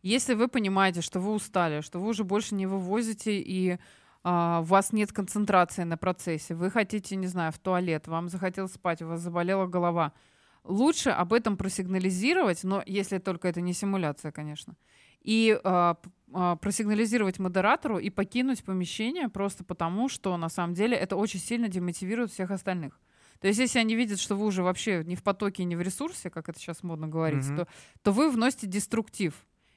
[0.00, 3.78] если вы понимаете, что вы устали, что вы уже больше не вывозите и
[4.22, 8.72] а, у вас нет концентрации на процессе, вы хотите, не знаю, в туалет, вам захотелось
[8.72, 10.14] спать, у вас заболела голова,
[10.64, 14.76] лучше об этом просигнализировать, но если только это не симуляция, конечно,
[15.20, 15.96] и п-
[16.32, 21.68] а, просигнализировать модератору и покинуть помещение просто потому, что на самом деле это очень сильно
[21.68, 23.00] демотивирует всех остальных.
[23.40, 26.30] То есть, если они видят, что вы уже вообще не в потоке, не в ресурсе,
[26.30, 27.56] как это сейчас модно говорить, Мгм.
[27.56, 27.68] то,
[28.02, 29.34] то вы вносите деструктив.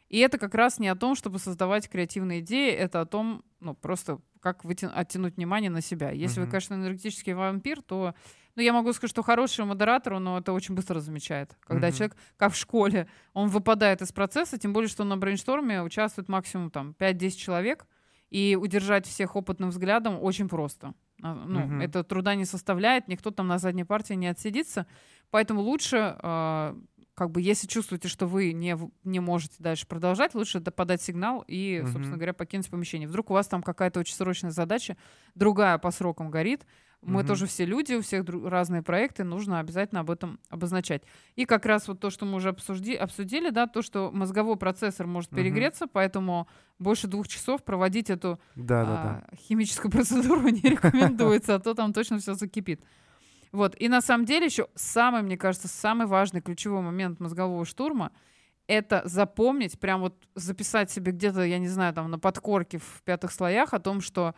[0.10, 3.74] И это как раз не о том, чтобы создавать креативные идеи, это о том, ну,
[3.74, 6.12] просто как вытя- оттянуть внимание на себя.
[6.12, 6.52] Если вы, Мгм.
[6.52, 8.14] конечно, энергетический вампир, то,
[8.56, 11.58] ну, я могу сказать, что хороший модератор, но это очень быстро замечает.
[11.62, 11.96] Когда Мгм.
[11.96, 16.70] человек, как в школе, он выпадает из процесса, тем более, что на брейншторме участвует максимум
[16.72, 17.86] там 5-10 человек,
[18.30, 20.94] и удержать всех опытным взглядом очень просто.
[21.24, 21.82] А, Ну, Мгм.
[21.82, 24.86] это труда не составляет, никто там на задней партии не отсидится.
[25.32, 26.76] Поэтому лучше, а,
[27.18, 31.44] как бы, если чувствуете, что вы не, не можете дальше продолжать, лучше да- подать сигнал
[31.48, 31.92] и, Мгм.
[31.92, 33.08] собственно говоря, покинуть помещение.
[33.10, 34.96] Вдруг у вас там какая-то очень срочная задача,
[35.34, 36.68] другая по срокам горит.
[37.02, 37.28] Мы Мгм.
[37.28, 41.04] тоже все люди, у всех дру- разные проекты, нужно обязательно об этом обозначать.
[41.36, 45.08] И как раз вот то, что мы уже обсужди, обсудили, да, то, что мозговой процессор
[45.08, 45.38] может Мгм.
[45.42, 49.92] перегреться, поэтому больше двух часов проводить эту а, химическую
[50.42, 52.80] процедуру не рекомендуется, а то там точно все закипит.
[53.52, 53.76] Вот.
[53.80, 58.12] И на самом деле еще самый, мне кажется, самый важный ключевой момент мозгового штурма
[58.68, 63.32] это запомнить, прям вот записать себе где-то, я не знаю, там на подкорке в пятых
[63.32, 64.36] слоях о том, что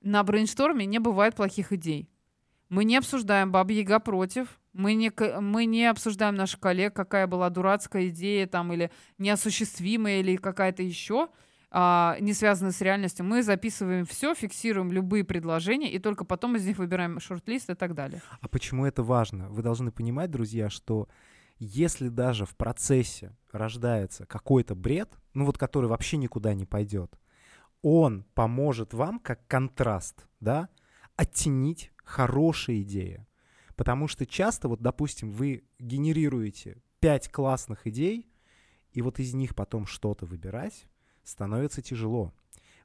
[0.00, 2.08] на брейншторме не бывает плохих идей.
[2.68, 7.48] Мы не обсуждаем Баба Яга против, мы не, мы не обсуждаем наших коллег, какая была
[7.48, 11.28] дурацкая идея там или неосуществимая или какая-то еще,
[11.78, 13.26] а, не связанная с реальностью.
[13.26, 17.94] Мы записываем все, фиксируем любые предложения и только потом из них выбираем шорт-лист и так
[17.94, 18.22] далее.
[18.40, 19.50] А почему это важно?
[19.50, 21.06] Вы должны понимать, друзья, что
[21.58, 27.18] если даже в процессе рождается какой-то бред, ну вот который вообще никуда не пойдет,
[27.82, 30.70] он поможет вам как контраст, да,
[31.14, 33.26] оттенить хорошие идеи.
[33.74, 38.30] Потому что часто, вот, допустим, вы генерируете пять классных идей,
[38.92, 40.86] и вот из них потом что-то выбирать
[41.26, 42.32] становится тяжело.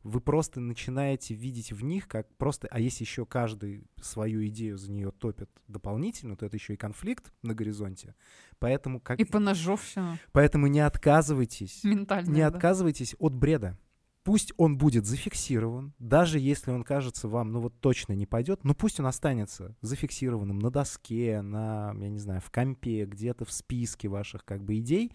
[0.04, 2.68] Вы просто начинаете видеть в них как просто...
[2.72, 7.32] А если еще каждый свою идею за нее топит дополнительно, то это еще и конфликт
[7.44, 8.16] на горизонте.
[8.58, 9.20] Поэтому, как...
[9.20, 12.34] И поножовщина Поэтому не отказывайтесь ментальная.
[12.34, 12.48] не да.
[12.48, 13.78] отказывайтесь от бреда.
[14.24, 18.76] Пусть он будет зафиксирован, даже если он кажется вам, ну вот точно не пойдет, но
[18.76, 24.10] пусть он останется зафиксированным на доске, на, я не знаю, в компе, где-то в списке
[24.10, 25.12] ваших как бы идей,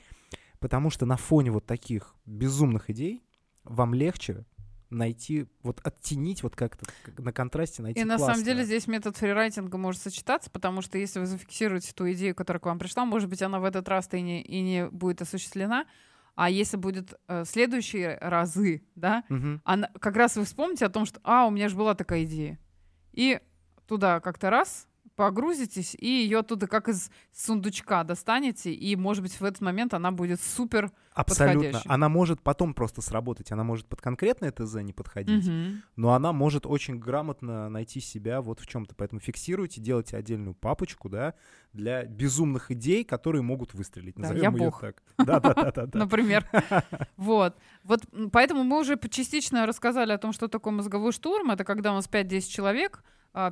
[0.60, 3.22] потому что на фоне вот таких безумных идей
[3.64, 4.44] вам легче
[4.90, 8.44] найти, вот оттенить, вот как-то как на контрасте найти И на самом классное.
[8.44, 12.66] деле здесь метод фрирайтинга может сочетаться, потому что если вы зафиксируете ту идею, которая к
[12.66, 15.86] вам пришла, может быть, она в этот раз-то и не, и не будет осуществлена,
[16.36, 19.60] а если будет э, следующие разы, да, Мгм.
[19.64, 22.58] она, как раз вы вспомните о том, что, а, у меня же была такая идея.
[23.12, 23.40] И
[23.88, 29.44] туда как-то раз погрузитесь, и ее оттуда как из сундучка достанете, и, может быть, в
[29.44, 30.92] этот момент она будет супер...
[31.14, 31.80] Абсолютно.
[31.86, 33.50] Она может потом просто сработать.
[33.50, 35.82] Она может под конкретное ТЗ не подходить, Мгм.
[35.96, 38.94] но она может очень грамотно найти себя вот в чем-то.
[38.94, 41.32] Поэтому фиксируйте, делайте отдельную папочку, да,
[41.72, 44.16] для безумных идей, которые могут выстрелить.
[44.16, 44.80] Да, Назовем я её бог.
[44.82, 45.02] так.
[45.18, 45.88] Да-да-да.
[45.98, 46.46] например.
[47.16, 47.56] Вот.
[47.82, 48.02] Вот
[48.32, 51.50] поэтому мы уже частично рассказали о том, что такое мозговой штурм.
[51.50, 53.02] Это когда у нас 5-10 человек,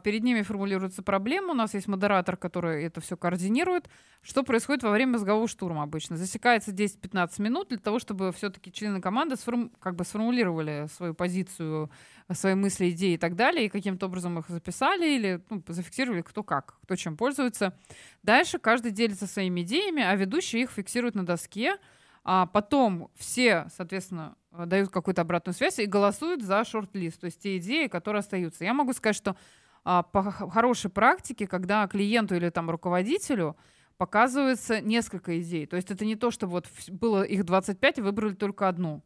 [0.02, 3.88] перед ними формулируется проблема, у нас есть модератор, который это все координирует.
[4.22, 6.16] Что происходит во время мозгового штурма обычно?
[6.16, 11.90] Засекается 10-15 минут для того, чтобы все-таки члены команды сформ- как бы сформулировали свою позицию,
[12.32, 16.42] свои мысли, идеи и так далее, и каким-то образом их записали или ну, зафиксировали кто
[16.42, 17.76] как, кто чем пользуется.
[18.22, 21.76] Дальше каждый делится своими идеями, а ведущий их фиксирует на доске,
[22.24, 27.58] а потом все, соответственно, дают какую-то обратную связь и голосуют за шорт-лист, то есть те
[27.58, 28.64] идеи, которые остаются.
[28.64, 29.36] Я могу сказать, что
[29.84, 33.56] а, по хорошей практике, когда клиенту или там руководителю
[33.96, 38.34] показывается несколько идей, то есть это не то, что вот было их 25 и выбрали
[38.34, 39.02] только одну.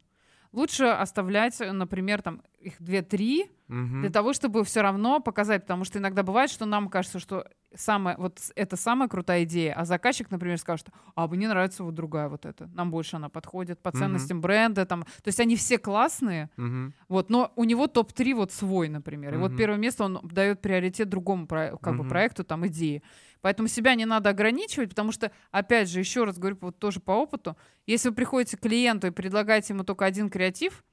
[0.51, 4.01] Лучше оставлять, например, там их две-три, Мгм.
[4.01, 8.17] для того, чтобы все равно показать, потому что иногда бывает, что нам кажется, что самое,
[8.17, 12.47] вот это самая крутая идея, а заказчик, например, скажет, а мне нравится вот другая вот
[12.47, 16.95] эта, нам больше она подходит по ценностям бренда, там, то есть они все классные, Мгм.
[17.09, 21.07] вот, но у него топ-3 вот свой, например, и вот первое место он дает приоритет
[21.09, 22.09] другому как бы Мгм.
[22.09, 23.03] проекту, там, идеи.
[23.41, 27.11] Поэтому себя не надо ограничивать, потому что, опять же, еще раз говорю, вот тоже по
[27.11, 27.55] опыту,
[27.87, 30.83] если вы приходите к клиенту и предлагаете ему только один креатив,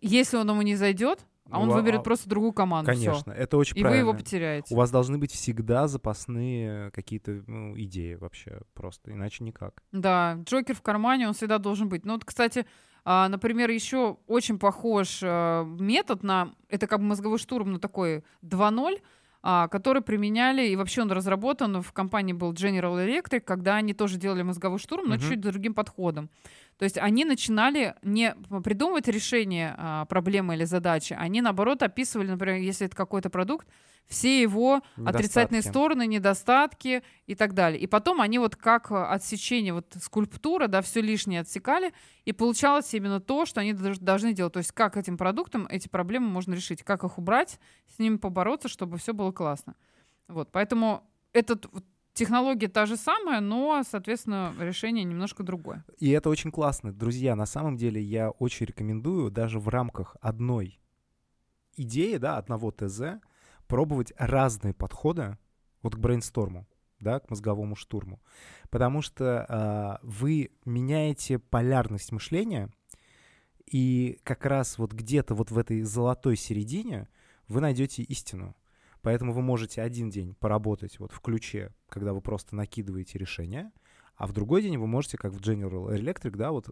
[0.00, 2.90] если он ему не зайдет, а он Ну, а- выберет а- просто другую команду.
[2.92, 3.10] всё.
[3.10, 4.04] Конечно, это очень И правильно.
[4.04, 4.72] вы его потеряете.
[4.72, 9.82] У вас должны быть всегда запасные какие-то ну, идеи вообще просто, иначе никак.
[9.92, 12.04] Да, Джокер в кармане, он всегда должен быть.
[12.06, 12.64] Ну вот, кстати,
[13.04, 16.54] а, например, еще очень похож а, метод на...
[16.68, 19.00] Это как бы мозговой штурм, но такой 2.0, а,
[19.42, 24.42] который применяли, и вообще он разработан в компании был General Electric, когда они тоже делали
[24.42, 25.28] мозговой штурм, но Мгм.
[25.28, 26.30] чуть другим подходом.
[26.78, 32.56] То есть они начинали не придумывать решение а, проблемы или задачи, они наоборот описывали, например,
[32.56, 33.66] если это какой-то продукт,
[34.06, 35.68] все его отрицательные Недостатки.
[35.68, 37.80] стороны, недостатки и так далее.
[37.80, 41.92] И потом они вот как э, отсечение, вот скульптура, да, все лишнее отсекали,
[42.24, 44.52] и получалось именно то, что они должны делать.
[44.52, 47.58] То есть как этим продуктом эти проблемы можно решить, как их убрать,
[47.94, 49.76] с ними побороться, чтобы все было классно.
[50.28, 51.66] Вот, поэтому этот
[52.14, 55.84] технология та же самая, но, соответственно, решение немножко другое.
[55.98, 56.92] И это очень классно.
[56.92, 60.78] Друзья, на самом деле я очень рекомендую даже в рамках одной
[61.76, 63.20] идеи, да, одного ТЗ,
[63.72, 65.38] пробовать разные подходы
[65.82, 66.68] вот к брейнсторму,
[67.00, 68.20] да, к мозговому штурму.
[68.68, 72.68] Потому что а, вы меняете полярность мышления,
[73.64, 77.08] и как раз вот где-то вот в этой золотой середине
[77.48, 78.54] вы найдете истину.
[79.00, 83.72] Поэтому вы можете один день поработать вот в ключе, когда вы просто накидываете решение,
[84.16, 86.68] а в другой день вы можете, как в General Electric, да, вот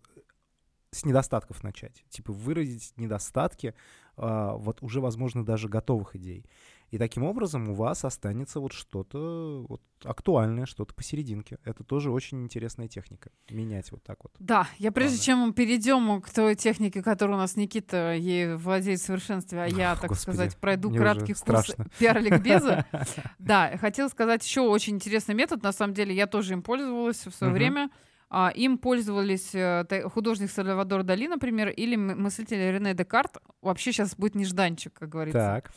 [0.91, 2.05] с недостатков начать.
[2.09, 3.75] Типа выразить недостатки
[4.17, 6.45] а, вот уже, возможно, даже готовых идей.
[6.91, 11.59] И таким образом у вас останется вот что-то вот актуальное, что-то посерединке.
[11.65, 13.31] Это тоже очень интересная техника.
[13.49, 14.33] Менять вот так вот.
[14.41, 15.25] Да, я прежде Ладно.
[15.25, 19.67] чем мы перейдем к той технике, которую у нас Никита ей владеет в совершенстве, а
[19.67, 22.87] я, Ох, так господи, сказать, пройду краткий курс пиар-ликбеза.
[23.39, 25.63] Да, хотела сказать еще очень интересный метод.
[25.63, 27.91] На самом деле, я тоже им пользовалась в свое время.
[28.33, 33.39] А, Им пользовались э, художник Сальвадор Дали, например, или мыслитель Рене Декарт.
[33.61, 35.39] Вообще сейчас будет нежданчик, как говорится.
[35.39, 35.73] Так.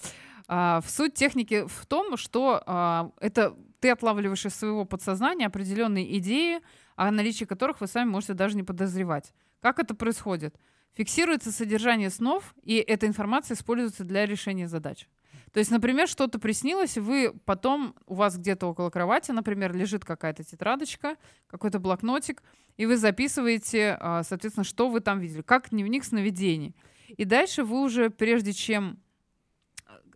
[0.47, 6.17] А, в суть техники в том, что а, это ты отлавливаешь из своего подсознания определенные
[6.17, 6.61] идеи,
[6.95, 9.33] о наличии которых вы сами можете даже не подозревать.
[9.61, 10.55] Как это происходит?
[10.93, 15.07] Фиксируется содержание снов, и эта информация используется для решения задач.
[15.51, 20.43] То есть, например, что-то приснилось, вы потом, у вас где-то около кровати, например, лежит какая-то
[20.43, 21.15] тетрадочка,
[21.47, 22.41] какой-то блокнотик,
[22.77, 26.75] и вы записываете, а, соответственно, что вы там видели, как дневник сновидений.
[27.09, 29.02] И дальше вы уже, прежде чем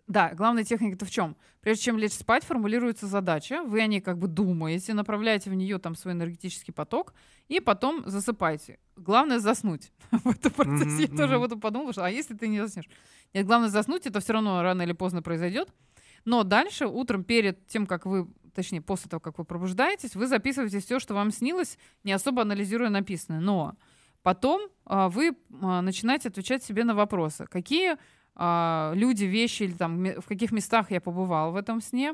[0.07, 1.35] да, главная техника-то в чем?
[1.61, 5.79] Прежде чем лечь спать, формулируется задача, вы о ней как бы думаете, направляете в нее
[5.79, 7.13] там свой энергетический поток,
[7.49, 8.79] и потом засыпаете.
[8.95, 9.91] Главное заснуть.
[10.11, 12.89] В этом процессе я Мгм, тоже об этом подумала, что а если ты не заснешь?
[13.33, 15.73] Нет, главное заснуть, это все равно рано или поздно произойдет.
[16.23, 20.79] Но дальше, утром, перед тем, как вы, точнее, после того, как вы пробуждаетесь, вы записываете
[20.79, 23.41] все, что вам снилось, не особо анализируя написанное.
[23.41, 23.75] Но
[24.23, 27.45] потом а, вы а, начинаете отвечать себе на вопросы.
[27.49, 27.97] Какие
[28.95, 32.13] люди, вещи или там в каких местах я побывал в этом сне,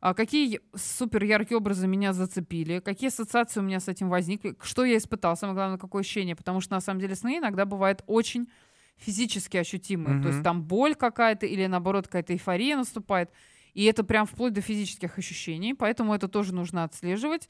[0.00, 4.84] а, какие супер яркие образы меня зацепили, какие ассоциации у меня с этим возникли, что
[4.84, 8.48] я испытал, самое главное, какое ощущение, потому что на самом деле сны иногда бывают очень
[8.96, 13.30] физически ощутимые, то есть там боль какая-то или наоборот какая-то эйфория наступает,
[13.72, 17.48] и это прям вплоть до физических ощущений, поэтому это тоже нужно отслеживать.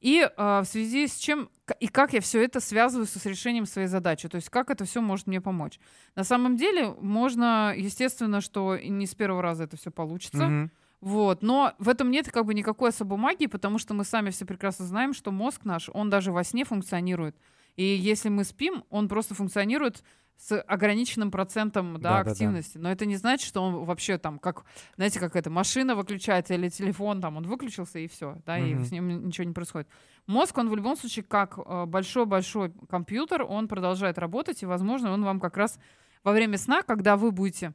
[0.00, 3.86] И а, в связи с чем и как я все это связываю с решением своей
[3.86, 5.78] задачи, то есть как это все может мне помочь.
[6.16, 10.70] На самом деле можно, естественно, что не с первого раза это все получится, Мгм.
[11.00, 14.44] вот, но в этом нет как бы никакой особой магии, потому что мы сами все
[14.46, 17.36] прекрасно знаем, что мозг наш, он даже во сне функционирует.
[17.76, 20.02] И если мы спим, он просто функционирует
[20.40, 22.30] с ограниченным процентом да, Да-да-да.
[22.30, 22.78] активности.
[22.78, 24.64] Но это не значит, что он вообще там, как,
[24.96, 28.84] знаете, как это, машина выключается или телефон, там, он выключился и все, да, и Мгм.
[28.84, 29.86] с ним ничего не происходит.
[30.26, 35.22] Мозг, он в любом случае, как э, большой-большой компьютер, он продолжает работать, и, возможно, он
[35.24, 35.78] вам как раз
[36.24, 37.74] во время сна, когда вы будете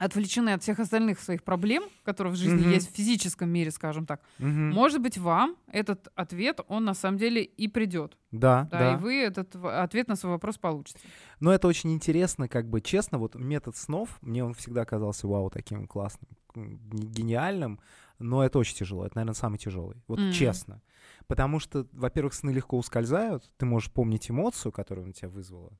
[0.00, 2.72] отвлечены от всех остальных своих проблем, которые в жизни Мгм.
[2.72, 4.72] есть в физическом мире, скажем так, Мгм.
[4.72, 8.16] может быть, вам этот ответ, он на самом деле и придет.
[8.32, 8.92] Да, Да, да.
[8.92, 11.00] и вы этот ответ на свой вопрос получите.
[11.38, 15.50] Но это очень интересно, как бы честно, вот метод снов, мне он всегда казался, вау,
[15.50, 17.80] таким классным, гениальным,
[18.18, 20.30] но это очень тяжело, это, наверное, самый тяжелый, вот М.
[20.30, 20.82] честно.
[21.26, 25.72] Потому что, во-первых, сны легко ускользают, ты можешь помнить эмоцию, которую он тебя вызвала,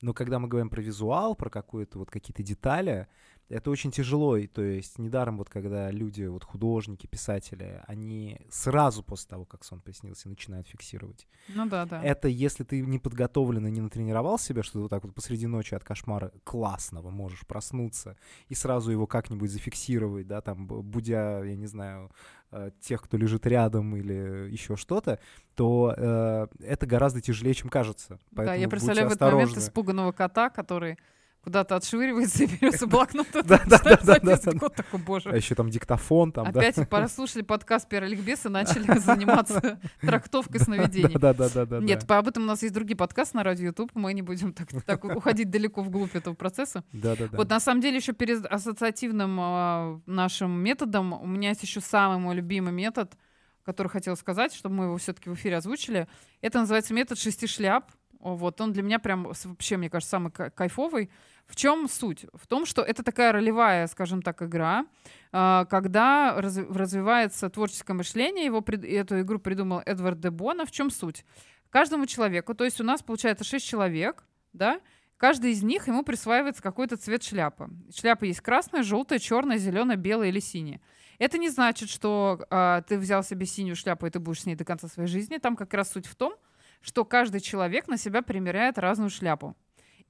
[0.00, 3.08] Но когда мы говорим про визуал, про какую-то вот какие-то детали,
[3.48, 9.02] это очень тяжело, и, то есть недаром вот когда люди, вот художники, писатели, они сразу
[9.02, 11.26] после того, как сон приснился, начинают фиксировать.
[11.48, 12.02] Ну да, да.
[12.02, 15.46] Это если ты не подготовлен и не натренировал себя, что ты вот так вот посреди
[15.46, 18.16] ночи от кошмара классного можешь проснуться
[18.48, 22.10] и сразу его как-нибудь зафиксировать, да, там, будя, я не знаю,
[22.50, 25.20] э, тех, кто лежит рядом или еще что-то,
[25.54, 28.18] то э, это гораздо тяжелее, чем кажется.
[28.30, 30.98] да, я Поэтому представляю в этот момент испуганного кота, который
[31.42, 33.26] куда-то отшвыривается и берется блокнот.
[33.32, 34.58] Да, да, да, да.
[34.58, 35.30] Кот такой, боже.
[35.30, 36.46] А еще там диктофон, там.
[36.46, 41.16] Опять прослушали подкаст «Первый ликбез» и начали заниматься трактовкой сновидений.
[41.18, 41.78] Да, да, да, да.
[41.78, 44.52] Нет, по- об этом у нас есть другие подкасты на радио YouTube, мы не будем
[44.52, 46.84] так, уходить далеко вглубь этого процесса.
[46.92, 47.36] Да, да, да.
[47.36, 52.18] Вот на самом деле еще перед ассоциативным а, нашим методом у меня есть еще самый
[52.18, 53.16] мой любимый метод,
[53.64, 56.08] который хотела сказать, чтобы мы его все-таки в эфире озвучили.
[56.40, 57.90] Это называется метод шести шляп.
[58.20, 61.10] Вот он для меня прям вообще, мне кажется, самый кай- кайфовый.
[61.46, 62.26] В чем суть?
[62.34, 64.86] В том, что это такая ролевая, скажем так, игра,
[65.32, 68.44] а, когда разви- развивается творческое мышление.
[68.44, 70.66] Его эту игру придумал Эдвард де Бона.
[70.66, 71.24] В чем суть?
[71.70, 74.80] Каждому человеку, то есть у нас получается шесть человек, да,
[75.18, 77.68] Каждый из них ему присваивается какой-то цвет шляпы.
[77.92, 80.80] Шляпа есть красная, желтая, черная, зеленая, белая или синяя.
[81.18, 84.54] Это не значит, что а, ты взял себе синюю шляпу и ты будешь с ней
[84.54, 85.38] до конца своей жизни.
[85.38, 86.34] Там как раз суть в том,
[86.80, 89.56] что каждый человек на себя примеряет разную шляпу.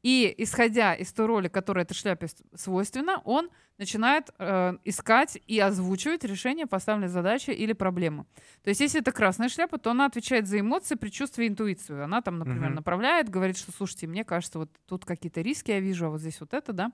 [0.03, 6.23] И исходя из той роли, которая этой шляпе свойственна, он начинает э, искать и озвучивать
[6.23, 8.25] решение поставленной задачи или проблемы.
[8.63, 12.05] То есть, если это красная шляпа, то она отвечает за эмоции, предчувствие, интуицию.
[12.05, 12.75] Она там, например, Мгм.
[12.77, 16.39] направляет, говорит, что, слушайте, мне кажется, вот тут какие-то риски я вижу, а вот здесь
[16.41, 16.93] вот это, да.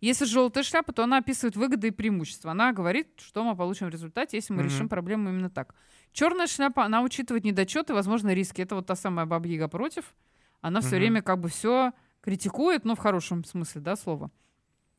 [0.00, 2.52] Если желтая шляпа, то она описывает выгоды и преимущества.
[2.52, 4.68] Она говорит, что мы получим в результате, если мы Мгм.
[4.70, 5.74] решим проблему именно так.
[6.12, 8.62] Черная шляпа, она учитывает недочеты, возможно, риски.
[8.62, 10.14] Это вот та самая бабьяга против.
[10.62, 10.96] Она все Мгм.
[10.98, 11.92] время как бы все
[12.22, 14.30] критикует, ну, в хорошем смысле, да, слова.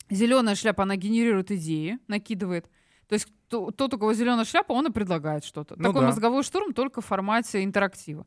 [0.09, 2.69] Зеленая шляпа, она генерирует идеи, накидывает.
[3.07, 5.75] То есть то- тот, у кого зеленая шляпа, он и предлагает что-то.
[5.77, 6.07] Ну Такой да.
[6.07, 8.25] мозговой штурм только в формате интерактива.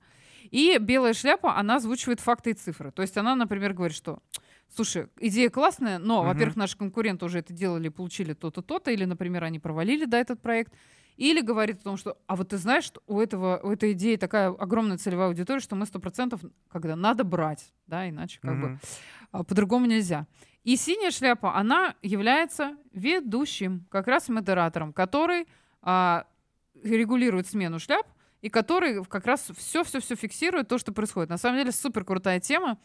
[0.51, 2.91] И белая шляпа, она озвучивает факты и цифры.
[2.91, 4.19] То есть она, например, говорит, что
[4.69, 6.29] слушай, идея классная, но, Мгм.
[6.29, 10.41] во-первых, наши конкуренты уже это делали, получили то-то, то-то, или, например, они провалили, да, этот
[10.41, 10.73] проект.
[11.17, 14.17] Или говорит о том, что, а вот ты знаешь, что у, этого, у этой идеи
[14.17, 18.67] такая огромная целевая аудитория, что мы сто процентов, когда надо брать, да, иначе как бы
[18.69, 18.81] Мгм.
[19.31, 20.27] а, по-другому нельзя.
[20.65, 25.47] И синяя шляпа, она является ведущим, как раз модератором, который
[25.83, 26.27] а,
[26.83, 28.07] регулирует смену шляп
[28.45, 31.31] и который как раз все-все-все фиксирует то, что происходит.
[31.31, 32.79] На самом деле супер крутая тема.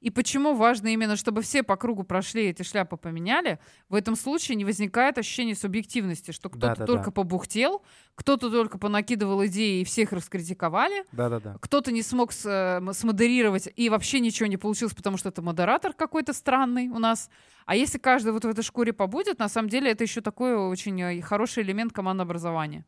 [0.00, 3.58] И почему важно именно, чтобы все по кругу прошли эти шляпы поменяли,
[3.88, 6.86] в этом случае не возникает ощущения субъективности, что кто-то Да-да-да.
[6.86, 7.82] только побухтел,
[8.14, 11.56] кто-то только понакидывал идеи и всех раскритиковали, Да, да, да.
[11.62, 15.94] кто-то не смог с- э, смодерировать, и вообще ничего не получилось, потому что это модератор
[15.94, 17.30] какой-то странный у нас.
[17.64, 21.00] А если каждый вот в этой шкуре побудет, на самом деле это еще такой очень
[21.00, 22.84] э, хороший элемент командообразования.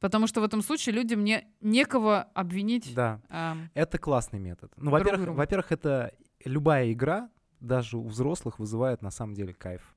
[0.00, 2.94] Потому что в этом случае людям не, некого обвинить.
[2.94, 3.20] Да.
[3.28, 4.72] эм, Это классный метод.
[4.76, 6.12] Ну, во-первых, во-первых, это
[6.44, 7.30] любая игра,
[7.60, 9.96] даже у взрослых, вызывает на самом деле кайф.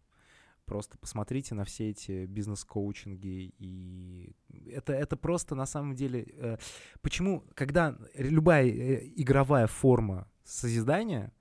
[0.66, 3.54] Просто посмотрите на все эти бизнес-коучинги.
[3.58, 4.36] И
[4.72, 6.26] это, это просто на самом деле...
[6.38, 6.58] э,
[7.02, 11.34] почему, когда любая э, игровая форма созидания,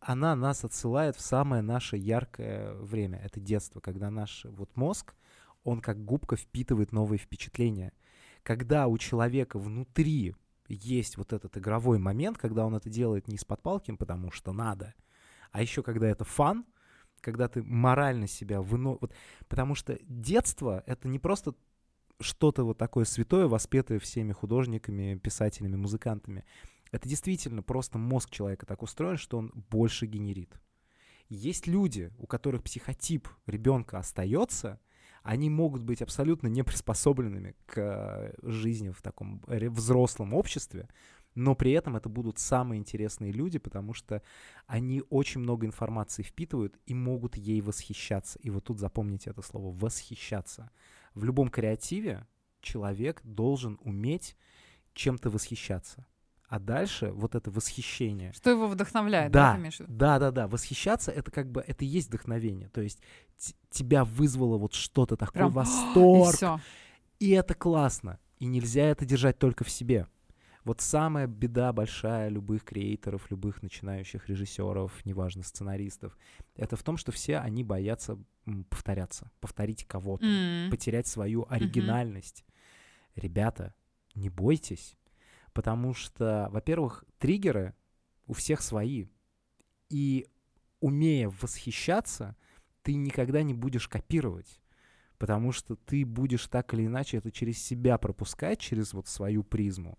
[0.00, 3.18] она нас отсылает в самое наше яркое время.
[3.18, 5.14] Это детство, когда наш вот мозг,
[5.68, 7.92] он как губка впитывает новые впечатления.
[8.42, 10.34] Когда у человека внутри
[10.68, 14.94] есть вот этот игровой момент, когда он это делает не из-под палки, потому что надо,
[15.52, 16.64] а еще когда это фан,
[17.20, 18.98] когда ты морально себя выно...
[19.00, 19.12] Вот,
[19.48, 21.54] потому что детство— это не просто
[22.20, 26.44] что-то вот такое святое, воспетое всеми художниками, писателями, музыкантами.
[26.90, 30.60] Это действительно просто мозг человека так устроен, что он больше генерит.
[31.28, 34.80] Есть люди, у которых психотип ребенка остается,
[35.28, 40.88] они могут быть абсолютно не приспособленными к э, жизни в таком ре- взрослом обществе,
[41.34, 44.22] но при этом это будут самые интересные люди, потому что
[44.66, 48.38] они очень много информации впитывают и могут ей восхищаться.
[48.38, 50.70] И вот тут запомните это слово «восхищаться».
[51.12, 52.26] В любом креативе
[52.62, 54.34] человек должен уметь
[54.94, 56.06] чем-то восхищаться.
[56.48, 58.32] А дальше вот это восхищение.
[58.32, 59.84] Что его вдохновляет, Да, ты в виду?
[59.92, 60.48] Да, да, да.
[60.48, 62.68] Восхищаться это как бы это и есть вдохновение.
[62.70, 63.02] То есть
[63.70, 66.60] тебя вызвало вот что-то такое, Прям, восторг.
[67.20, 67.26] И.
[67.26, 68.18] И это классно.
[68.38, 70.06] И нельзя это держать только в себе.
[70.64, 76.16] Вот самая беда большая любых креаторов, любых начинающих режиссеров, неважно, сценаристов,
[76.56, 78.18] это в том, что все они боятся
[78.68, 80.70] повторяться, повторить кого-то, М.
[80.70, 82.44] потерять свою оригинальность.
[83.16, 83.74] Ребята,
[84.14, 84.97] не бойтесь,
[85.58, 87.74] потому что, во-первых, триггеры
[88.28, 89.06] у всех свои.
[89.88, 90.28] И
[90.78, 92.36] умея восхищаться,
[92.84, 94.60] ты никогда не будешь копировать.
[95.18, 99.98] Потому что ты будешь так или иначе это через себя пропускать, через вот свою призму,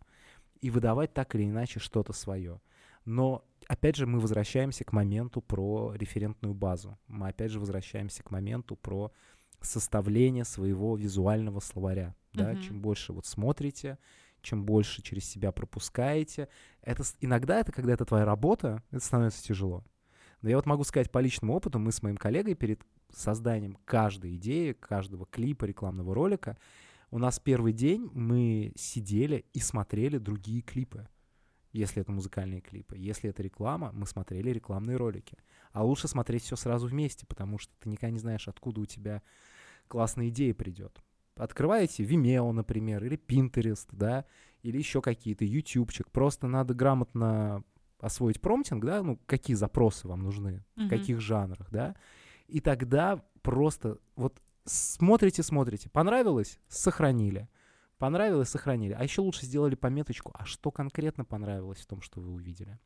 [0.62, 2.62] и выдавать так или иначе что-то свое.
[3.04, 6.98] Но, опять же, мы возвращаемся к моменту про референтную базу.
[7.10, 9.12] Мы, опять же, возвращаемся к моменту про
[9.60, 12.16] составление своего визуального словаря.
[12.32, 12.54] Да?
[12.54, 12.62] Мгм.
[12.62, 13.98] Чем больше вот смотрите,
[14.42, 16.48] чем больше через себя пропускаете.
[16.82, 19.84] Это, иногда это, когда это твоя работа, это становится тяжело.
[20.42, 22.82] Но я вот могу сказать по личному опыту, мы с моим коллегой перед
[23.14, 26.58] созданием каждой идеи, каждого клипа, рекламного ролика,
[27.12, 31.08] у нас первый день мы сидели и смотрели другие клипы.
[31.72, 32.98] Если это музыкальные клипы.
[32.98, 35.38] Если это реклама, мы смотрели рекламные ролики.
[35.72, 39.22] А лучше смотреть все сразу вместе, потому что ты никогда не знаешь, откуда у тебя
[39.88, 41.02] классная идея придет.
[41.40, 44.26] Открываете Vimeo, например, или Pinterest, да,
[44.62, 46.12] или еще какие-то, ютубчик.
[46.12, 47.64] Просто надо грамотно
[48.00, 50.90] освоить промптинг, да, ну, какие запросы вам нужны, в Мгм.
[50.90, 51.96] каких жанрах, да,
[52.48, 57.50] и тогда просто вот смотрите, смотрите, понравилось, сохранили,
[57.98, 62.32] понравилось, сохранили, а еще лучше сделали пометочку, а что конкретно понравилось в том, что вы
[62.32, 62.80] увидели.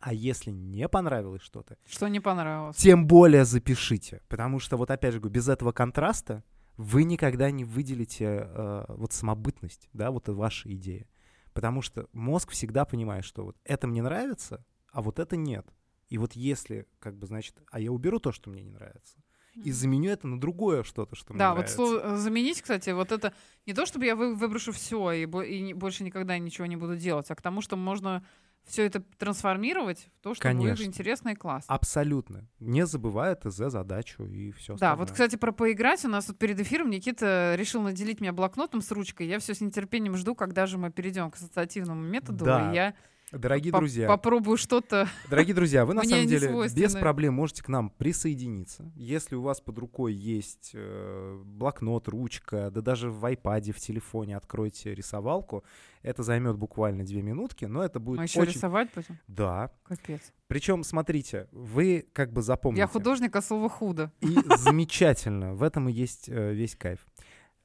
[0.00, 2.76] А если не понравилось что-то, Что не понравилось?
[2.76, 6.44] тем более запишите, потому что вот опять же без этого контраста
[6.76, 11.08] вы никогда не выделите э, вот самобытность, да, вот ваша идея.
[11.52, 15.66] Потому что мозг всегда понимает, что вот это мне нравится, а вот это нет.
[16.08, 19.16] И вот если, как бы, значит, а я уберу то, что мне не нравится,
[19.54, 21.76] и заменю это на другое что-то, что мне Да, вот нравится.
[21.76, 23.32] слово э, заменить, кстати, вот это
[23.64, 26.76] не то, чтобы я вы- выброшу все и, бо- и не- больше никогда ничего не
[26.76, 28.22] буду делать, а к тому, что можно
[28.66, 30.76] все это трансформировать в то, что Конечно.
[30.76, 31.74] будет интересно и классно.
[31.74, 32.48] Абсолютно.
[32.58, 36.04] Не забывая ТЗ, задачу и все Да, вот, кстати, про поиграть.
[36.04, 39.28] У нас тут перед эфиром Никита решил наделить меня блокнотом с ручкой.
[39.28, 42.44] Я все с нетерпением жду, когда же мы перейдем к ассоциативному методу.
[42.44, 42.70] Да.
[42.70, 42.94] И я
[43.32, 45.08] Дорогие по- друзья, попробую что-то.
[45.28, 48.92] Дорогие друзья, вы на самом деле без проблем можете к нам присоединиться.
[48.94, 54.36] Если у вас под рукой есть э, блокнот, ручка, да даже в iPad, в телефоне
[54.36, 55.64] откройте рисовалку.
[56.02, 58.52] Это займет буквально две минутки, но это будет еще очень...
[58.52, 59.18] рисовать будем?
[59.26, 59.72] Да.
[59.82, 60.32] Капец.
[60.46, 62.82] Причем, смотрите, вы как бы запомните.
[62.82, 64.12] Я художник, а слово худо.
[64.20, 65.54] И замечательно.
[65.54, 67.04] В этом и есть э, весь кайф.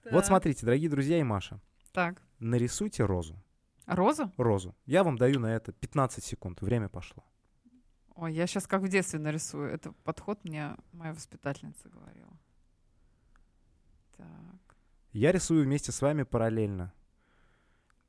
[0.06, 0.26] Вот Так.
[0.26, 2.20] смотрите, дорогие друзья и Маша, Так.
[2.40, 3.36] нарисуйте розу.
[3.96, 4.32] Роза?
[4.38, 4.76] Розу.
[4.86, 6.62] Я вам даю на это 15 секунд.
[6.62, 7.24] Время пошло.
[8.16, 9.70] Ой, я сейчас как в детстве нарисую.
[9.72, 12.32] Это подход мне моя воспитательница говорила.
[14.18, 14.76] Так.
[15.14, 16.94] Я рисую вместе с вами параллельно.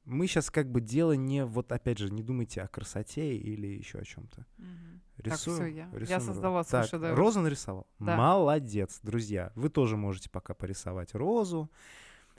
[0.04, 3.98] Мы сейчас как бы дело не, вот опять же, не думайте о красоте или еще
[3.98, 4.44] о чем-то.
[4.58, 5.00] Мгм.
[5.18, 6.68] Рисуем, всё, я- я рисуем создала розу.
[6.70, 7.14] свой Так, шедевр.
[7.16, 7.86] розу нарисовал?
[8.00, 8.16] Да.
[8.16, 9.52] Молодец, друзья.
[9.54, 11.70] Вы тоже можете пока порисовать розу.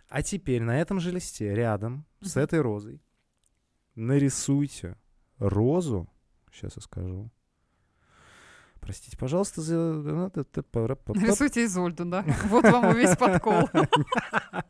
[0.09, 3.01] А теперь на этом же листе рядом с этой розой
[3.95, 4.95] нарисуйте
[5.39, 6.07] розу.
[6.51, 7.29] Сейчас я скажу.
[8.79, 9.75] Простите, пожалуйста, за...
[11.15, 12.25] Нарисуйте Изольду, да?
[12.47, 13.69] Вот вам и весь подкол.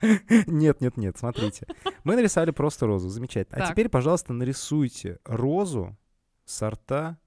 [0.48, 1.66] Нет, нет, нет, смотрите.
[2.04, 3.64] Мы нарисовали просто розу, замечательно.
[3.64, 5.98] А теперь, пожалуйста, нарисуйте розу
[6.46, 7.18] сорта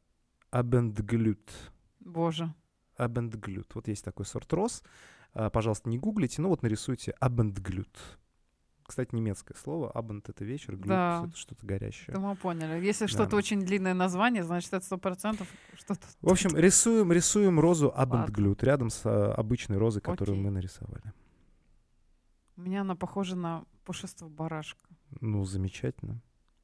[0.50, 1.50] Абендглют.
[2.00, 2.54] Боже.
[2.96, 3.74] Абендглют.
[3.74, 4.82] Вот есть такой сорт роз.
[5.32, 8.18] А, Пожалуйста, не гуглите, ну вот нарисуйте Абендглют.
[8.86, 9.90] Кстати, немецкое слово.
[9.90, 12.06] Абенд— это вечер, глют Да.— это что-то горящее.
[12.08, 12.84] Это мы поняли.
[12.84, 13.36] Если что-то Да.
[13.38, 16.00] очень длинное название, значит, это сто процентов что-то...
[16.20, 20.44] В общем, рисуем, рисуем розу Абендглют рядом с а, обычной розой, которую Окей.
[20.44, 21.12] мы нарисовали.
[22.56, 24.88] У меня она похожа на пушистого барашка.
[25.20, 26.20] Ну, замечательно.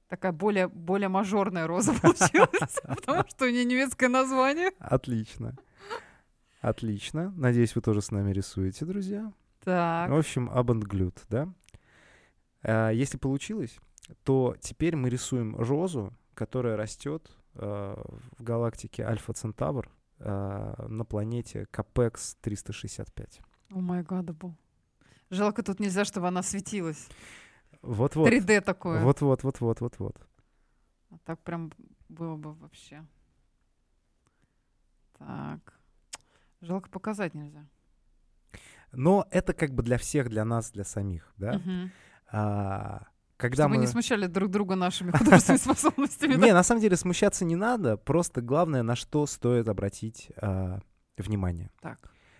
[0.09, 4.71] Такая более, более мажорная роза получилась, потому что у нее немецкое название.
[4.79, 5.57] Отлично.
[6.61, 7.33] Отлично.
[7.37, 9.33] Надеюсь, вы тоже с нами рисуете, друзья.
[9.65, 10.11] Так.
[10.11, 11.49] В общем, Абендглют, да?
[12.63, 13.79] А, Если получилось,
[14.25, 18.03] то теперь мы рисуем розу, которая растет а,
[18.39, 23.41] в галактике Альфа Центавр а, на планете Капекс 365.
[23.71, 24.57] О май гадабл.
[25.31, 27.09] Жалко, тут нельзя, чтобы она светилась.
[27.81, 28.29] Вот-вот.
[28.29, 29.01] 3D такое.
[29.03, 30.17] Вот-вот, вот-вот, вот-вот.
[31.11, 31.73] А так прям
[32.09, 33.05] было бы вообще.
[35.19, 35.75] Так.
[36.61, 37.67] Жалко показать нельзя.
[38.93, 41.55] Но это как бы для всех, для нас, для самих, да?
[41.55, 41.91] Мгм.
[42.33, 43.07] А,
[43.37, 43.81] Когда Чтобы мы...
[43.83, 46.35] не смущали друг друга нашими художественными способностями.
[46.35, 50.81] Не, на самом деле смущаться не надо, просто главное, на что стоит обратить а,
[51.19, 51.71] внимание.
[51.81, 51.99] Так.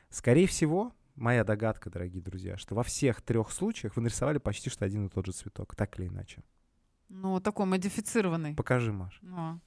[0.09, 4.85] Скорее всего, моя догадка, дорогие друзья, что во всех трех случаях вы нарисовали почти что
[4.85, 6.43] один и тот же цветок, так или иначе.
[7.09, 8.55] Ну, такой модифицированный.
[8.55, 9.19] Покажи, Маш.
[9.21, 9.61] Ну,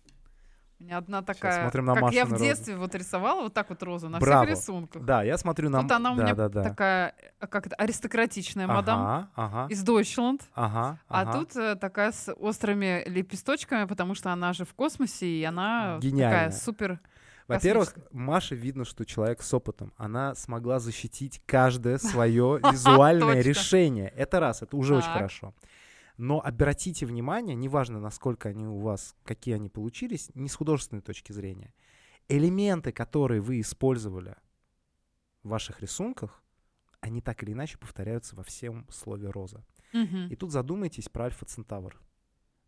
[0.80, 2.44] у меня одна такая, смотрим на как я Машину в розу.
[2.44, 4.46] детстве вот рисовала, вот так вот розу на Браво.
[4.46, 5.04] всех рисунках.
[5.06, 5.82] Да, я смотрю на...
[5.82, 6.64] Вот она у да, меня да, да.
[6.64, 10.42] такая, э, как это, аристократичная мадам Ага, ага, из Deutschland.
[10.54, 11.34] ага, А ага.
[11.34, 16.36] тут э, такая с острыми лепесточками, потому что она же в космосе, и она Гениально.
[16.36, 17.00] такая супер
[17.48, 17.94] Во-первых.
[18.12, 19.94] Маша видно, что человек с опытом.
[19.98, 24.10] Она смогла защитить каждое свое визуальное решение.
[24.10, 25.54] Это раз, это уже очень хорошо.
[26.18, 31.32] Но обратите внимание, неважно, насколько они у вас, какие они получились, не с художественной точки
[31.34, 31.74] зрения.
[32.30, 34.36] Элементы, которые вы использовали
[35.44, 36.42] в ваших рисунках,
[37.02, 39.64] они так или иначе повторяются во всем слове «роза».
[39.94, 40.28] Мгм.
[40.30, 42.02] И тут задумайтесь про Альфа Центавр.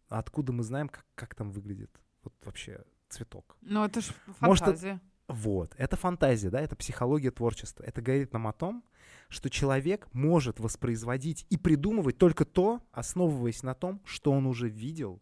[0.09, 3.57] Откуда мы знаем, как, как там выглядит вот вообще цветок?
[3.61, 5.01] Ну, это ж Может, это- фантазия.
[5.28, 7.84] Вот, это фантазия, да, это психология творчества.
[7.84, 8.84] Это говорит нам о том,
[9.28, 15.21] что человек может воспроизводить и придумывать только то, основываясь на том, что он уже видел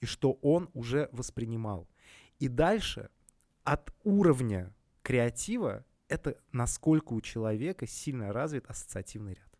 [0.00, 1.88] и что он уже воспринимал.
[2.38, 3.10] И дальше
[3.64, 4.72] от уровня
[5.02, 9.53] креатива это насколько у человека сильно развит ассоциативный ряд.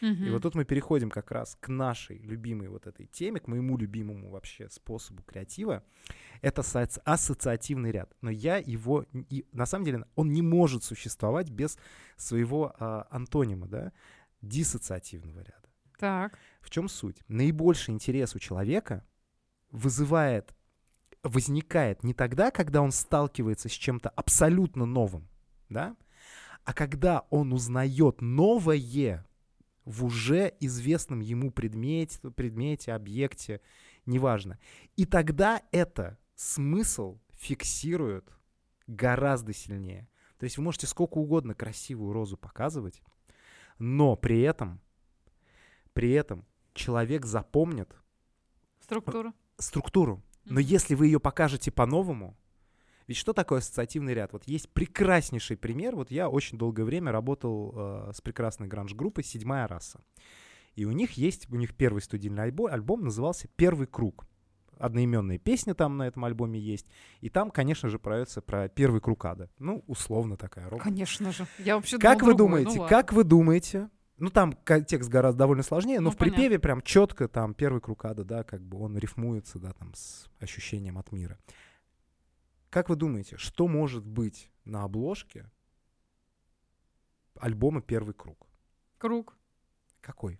[0.00, 0.32] И Мгм.
[0.32, 4.30] вот тут мы переходим как раз к нашей любимой вот этой теме, к моему любимому
[4.30, 5.82] вообще способу креатива.
[6.42, 8.12] Это соци- ассоциативный ряд.
[8.20, 9.06] Но я его...
[9.30, 11.78] и на самом деле он не может существовать без
[12.16, 13.92] своего а, антонима, да,
[14.42, 15.68] диссоциативного ряда.
[15.98, 16.38] Так.
[16.60, 17.22] В чем суть?
[17.28, 19.04] Наибольший интерес у человека
[19.70, 20.54] вызывает,
[21.22, 25.28] возникает не тогда, когда он сталкивается с чем-то абсолютно новым,
[25.68, 25.96] да,
[26.64, 28.76] а когда он узнает новое
[29.86, 33.62] в уже известном ему предмете, предмете, объекте,
[34.04, 34.58] неважно.
[34.96, 38.28] И тогда это смысл фиксирует
[38.86, 40.08] гораздо сильнее.
[40.38, 43.00] То есть вы можете сколько угодно красивую розу показывать,
[43.78, 44.80] но при этом,
[45.92, 47.96] при этом человек запомнит
[48.80, 49.32] Структура.
[49.56, 50.22] структуру.
[50.44, 52.36] Но если вы ее покажете по-новому,
[53.06, 54.32] ведь что такое ассоциативный ряд?
[54.32, 55.94] Вот есть прекраснейший пример.
[55.94, 60.00] Вот я очень долгое время работал э, с прекрасной гранж-группой «Седьмая раса».
[60.74, 64.26] И у них есть, у них первый студийный альбом, альбом назывался «Первый круг».
[64.78, 66.86] Одноименные песни там на этом альбоме есть.
[67.22, 69.48] И там, конечно же, проется про первый круг ада.
[69.58, 70.82] Ну, условно такая рок.
[70.82, 71.46] Конечно же.
[71.58, 72.62] Я вообще Как вы другое.
[72.64, 73.88] думаете, Ну как вы думаете?
[74.18, 74.54] Ну, там
[74.86, 78.44] текст гораздо довольно сложнее, но Ну, в припеве прям четко там первый круг ада, да,
[78.44, 81.38] как бы он рифмуется, да, там с ощущением от мира.
[82.76, 85.50] Как вы думаете, что может быть на обложке
[87.40, 88.46] альбома «Первый круг»?
[88.98, 89.34] Круг.
[90.02, 90.38] Какой?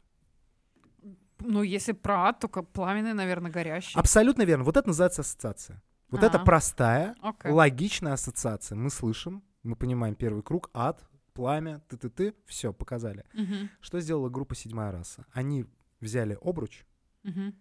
[1.39, 3.99] Ну, если про ад, только пламенный, наверное, горящий.
[3.99, 4.64] Абсолютно верно.
[4.64, 5.82] Вот это называется ассоциация.
[6.11, 6.45] Вот это А.
[6.45, 7.51] простая, Окей.
[7.53, 8.76] логичная ассоциация.
[8.76, 13.24] Мы слышим, мы понимаем первый круг, ад, пламя, ты-ты-ты, все, показали.
[13.32, 13.70] Мгм.
[13.80, 15.24] Что сделала группа «Седьмая раса»?
[15.32, 15.64] Они
[16.01, 16.84] взяли обруч,
[17.22, 17.55] Мгм.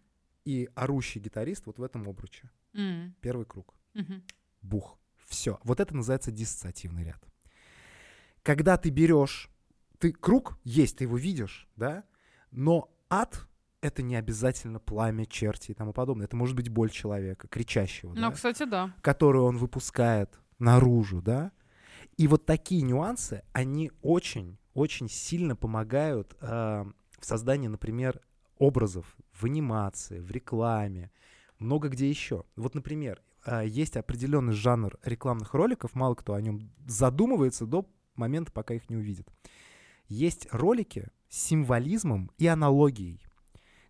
[0.43, 2.49] и орущий гитарист вот в этом обруче.
[2.73, 3.15] М.
[3.21, 3.73] Первый круг.
[3.93, 4.21] Мгм.
[4.65, 4.97] Бух.
[5.27, 5.59] Все.
[5.63, 7.23] Вот это называется диссоциативный ряд.
[8.43, 9.49] Когда ты берешь...
[9.99, 12.03] Ты круг есть, ты его видишь, да?
[12.51, 13.47] Но ад—
[13.81, 16.25] это не обязательно пламя, черти и тому подобное.
[16.25, 18.31] Это может быть боль человека, кричащего, Ну, да?
[18.31, 18.93] кстати, да.
[19.01, 21.51] которую он выпускает наружу, да?
[22.17, 26.85] И вот такие нюансы, они очень-очень сильно помогают э,
[27.19, 28.21] в создании, например,
[28.57, 31.11] образов в анимации, в рекламе,
[31.57, 32.43] много где еще.
[32.55, 33.21] Вот, например,
[33.65, 38.95] есть определенный жанр рекламных роликов, мало кто о нем задумывается до момента, пока их не
[38.95, 39.27] увидит.
[40.07, 43.25] Есть ролики с символизмом и аналогией.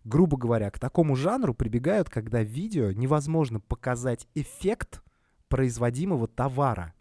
[0.04, 5.02] Грубо говоря, к такому жанру прибегают, когда в видео невозможно показать эффект
[5.48, 6.94] производимого товара.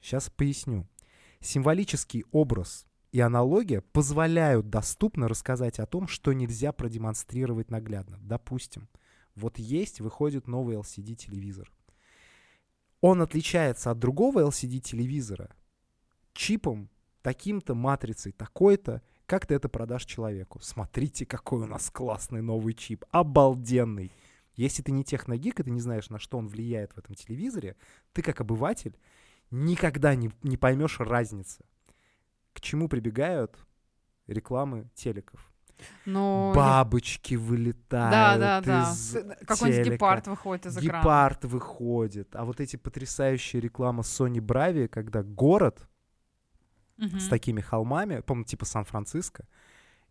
[0.00, 0.86] Сейчас поясню.
[1.40, 8.18] Символический образ и аналогия позволяют доступно рассказать о том, что нельзя продемонстрировать наглядно.
[8.20, 8.88] Допустим,
[9.34, 11.72] вот есть, выходит новый LCD-телевизор.
[13.00, 15.54] Он отличается от другого LCD-телевизора
[16.32, 16.88] чипом,
[17.22, 20.58] таким-то, матрицей такой-то, как ты это продашь человеку.
[20.60, 24.12] Смотрите, какой у нас классный новый чип, обалденный.
[24.54, 27.76] Если ты не техногик, и ты не знаешь, на что он влияет в этом телевизоре,
[28.12, 28.98] ты как обыватель
[29.50, 31.64] никогда не, не поймешь разницы.
[32.52, 33.56] К чему прибегают
[34.26, 35.51] рекламы телеков?
[36.06, 38.90] Я- Бабочки да, вылетают да, да.
[38.92, 39.12] из
[39.46, 39.94] Какой-нибудь телека.
[39.94, 41.00] гепард выходит из экрана.
[41.02, 42.36] Гепард выходит.
[42.36, 45.88] А вот эти потрясающие рекламы Sony Bravia, когда город
[46.98, 49.48] с такими холмами, по-моему, типа Сан-Франциско,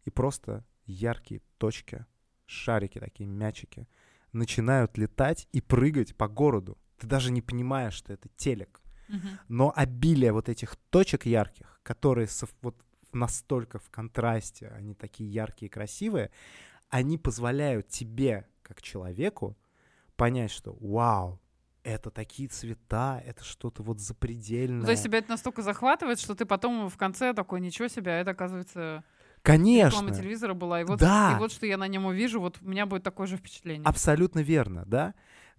[0.03, 2.05] и просто яркие точки,
[2.45, 3.87] шарики такие, мячики,
[4.33, 6.77] начинают летать и прыгать по городу.
[6.97, 8.81] Ты даже не понимаешь, что это телек.
[9.49, 12.75] Но обилие вот этих точек ярких, которые сов- вот
[13.15, 16.31] настолько в контрасте, они такие яркие и красивые,
[16.89, 19.57] они позволяют тебе, как человеку,
[20.15, 21.39] понять, что вау,
[21.83, 24.85] это такие цвета, это что-то вот запредельное.
[24.85, 28.15] То есть тебя это настолько захватывает, что ты потом в конце такой, ничего себе, а
[28.15, 29.03] это, оказывается,
[29.41, 29.97] Конечно.
[29.97, 30.81] реклама телевизора была.
[30.81, 31.33] И вот, Да.
[31.35, 33.85] и вот что я на нем увижу, вот у меня будет такое же впечатление.
[33.85, 35.13] Абсолютно верно, да.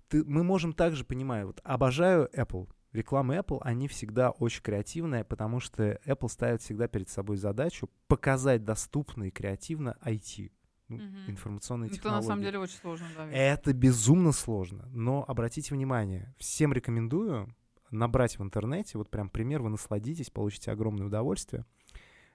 [0.09, 5.61] Ты, мы можем также, понимаю, вот обожаю Apple, рекламы Apple, они всегда очень креативные, потому
[5.61, 10.53] что Apple ставит всегда перед собой задачу показать доступно и креативно IT,
[10.89, 12.23] ну, информационные Это технологии.
[12.23, 13.25] на самом деле очень сложно, да.
[13.27, 13.35] ведь.
[13.37, 17.55] Это безумно сложно, но обратите внимание, всем рекомендую
[17.91, 21.65] набрать в интернете, вот прям пример, вы насладитесь, получите огромное удовольствие.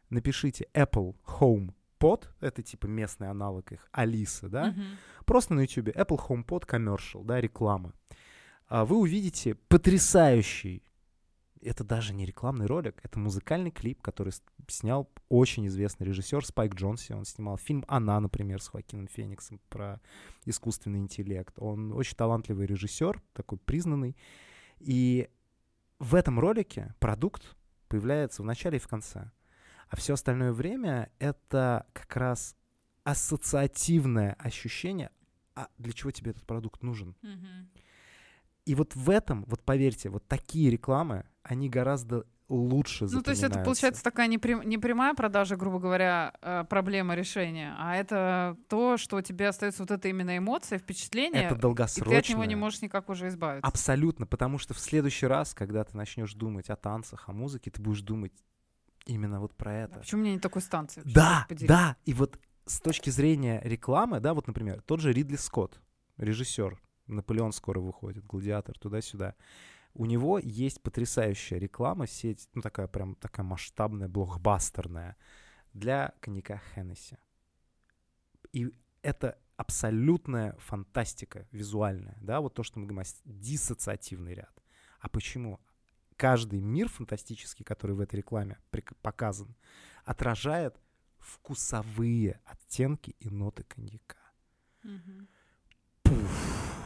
[0.10, 4.84] Напишите Apple Home Pod, это типа местный аналог их, Алиса, да, Мгм.
[5.26, 7.94] просто на YouTube Apple HomePod Commercial, да, реклама.
[8.68, 10.84] А Вы увидите потрясающий,
[11.62, 14.34] это даже не рекламный ролик, это музыкальный клип, который
[14.68, 17.14] снял очень известный режиссер Спайк Джонси.
[17.14, 20.02] Он снимал фильм «Она», например, с Хоакином Фениксом про
[20.46, 21.54] искусственный интеллект.
[21.58, 24.18] Он очень талантливый режиссер, такой признанный.
[24.80, 25.30] И
[26.00, 27.56] в этом ролике продукт
[27.88, 29.32] появляется в начале и в конце.
[29.90, 32.56] А все остальное время это как раз
[33.04, 35.10] ассоциативное ощущение,
[35.56, 37.16] а для чего тебе этот продукт нужен.
[37.22, 37.70] Мгм.
[38.68, 43.44] И вот в этом, вот поверьте, вот такие рекламы, они гораздо лучше Ну, то есть
[43.44, 48.98] это получается такая непрям- не прямая продажа, грубо говоря, э, проблема решения, а это то,
[48.98, 52.12] что у тебя остается вот эта именно эмоция, впечатление, Это и долгосрочно.
[52.12, 53.66] ты от него не можешь никак уже избавиться.
[53.68, 57.82] Абсолютно, потому что в следующий раз, когда ты начнешь думать о танцах, о музыке, ты
[57.82, 58.34] будешь думать
[59.06, 60.00] именно вот про А это.
[60.00, 61.02] Почему у меня нет такой станции?
[61.06, 61.96] Да, да.
[62.04, 65.80] И вот с точки зрения рекламы, да, вот, например, тот же Ридли Скотт,
[66.18, 69.36] режиссер, Наполеон скоро выходит, Гладиатор, туда-сюда.
[69.94, 75.18] У него есть потрясающая реклама, сеть, ну такая прям такая масштабная, блокбастерная,
[75.74, 77.18] для коньяка Хеннесси.
[78.54, 84.64] И это абсолютная фантастика визуальная, да, вот то, что мы говорим, диссоциативный ряд.
[85.00, 85.60] А почему?
[86.16, 88.58] Каждый мир фантастический, который в этой рекламе
[89.02, 89.56] показан,
[90.04, 90.80] отражает
[91.20, 94.18] вкусовые оттенки и ноты коньяка.
[94.84, 95.28] Мгм.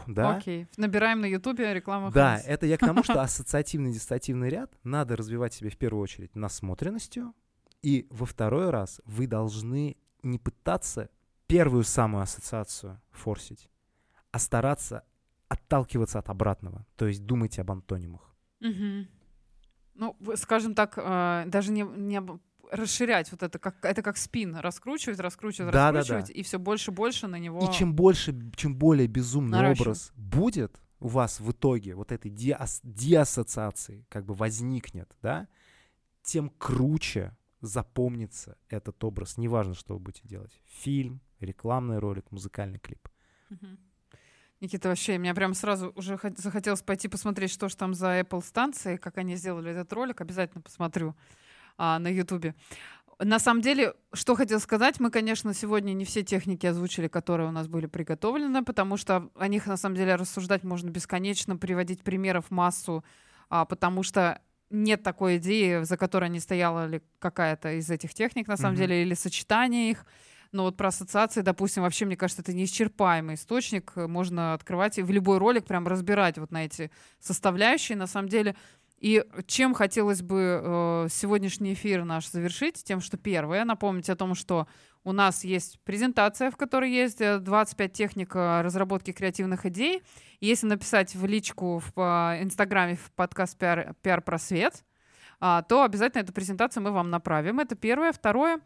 [0.08, 0.38] Да?
[0.38, 0.68] Окей.
[0.78, 2.12] Набираем на Ютубе рекламу.
[2.12, 2.47] Да, Хэнс.
[2.47, 7.34] это я к тому, что ассоциативный диссоциативный ряд надо развивать себе в первую очередь насмотренностью,
[7.82, 11.10] и во второй раз вы должны не пытаться
[11.47, 13.70] первую самую ассоциацию форсить,
[14.32, 15.04] а стараться
[15.47, 18.36] отталкиваться от обратного, то есть думать об антонимах.
[19.93, 22.39] Ну, скажем так, э, даже не, не об-
[22.72, 25.99] расширять вот это, как, это как спин, раскручивать, раскручивать, Да-да-да.
[25.99, 27.59] раскручивать, и все больше больше на него...
[27.59, 29.82] И чем больше, чем более безумный Наращивать.
[29.82, 35.47] образ будет у вас в итоге, вот этой диас- диассоциации как бы возникнет, да,
[36.24, 39.38] тем круче запомнится этот образ.
[39.38, 40.59] Неважно, что вы будете делать.
[40.65, 43.07] Фильм, рекламный ролик, музыкальный клип.
[44.59, 48.43] Никита, вообще, мне прям сразу уже хот- захотелось пойти посмотреть, что же там за Apple
[48.43, 50.22] станции, как они сделали этот ролик.
[50.22, 51.15] Обязательно посмотрю
[51.82, 52.54] а, на Ютубе.
[53.18, 57.52] На самом деле, что хотел сказать, мы, конечно, сегодня не все техники озвучили, которые у
[57.52, 62.52] нас были приготовлены, потому что о них, на самом деле, рассуждать можно бесконечно, приводить примеров
[62.52, 63.04] массу,
[63.50, 68.48] а, потому что нет такой идеи, за которой не стояла ли какая-то из этих техник,
[68.48, 68.82] на самом Мгм.
[68.82, 70.06] деле, или сочетание их.
[70.52, 73.96] Но вот про ассоциации, допустим, вообще, мне кажется, это неисчерпаемый источник.
[73.96, 78.56] Можно открывать и в любой ролик прям разбирать вот на эти составляющие, на самом деле.
[79.02, 82.84] И чем хотелось бы э, сегодняшний эфир наш завершить?
[82.84, 84.68] Тем, что первое, напомнить о том, что
[85.04, 90.04] у нас есть презентация, в которой есть э, 25 техник э, разработки креативных идей.
[90.39, 94.84] Если написать в личку в э, Инстаграме в подкаст «Пиар, «Пиар Просвет»,
[95.39, 97.60] а, то обязательно эту презентацию мы вам направим.
[97.60, 98.12] Это первое.
[98.12, 98.62] Второе,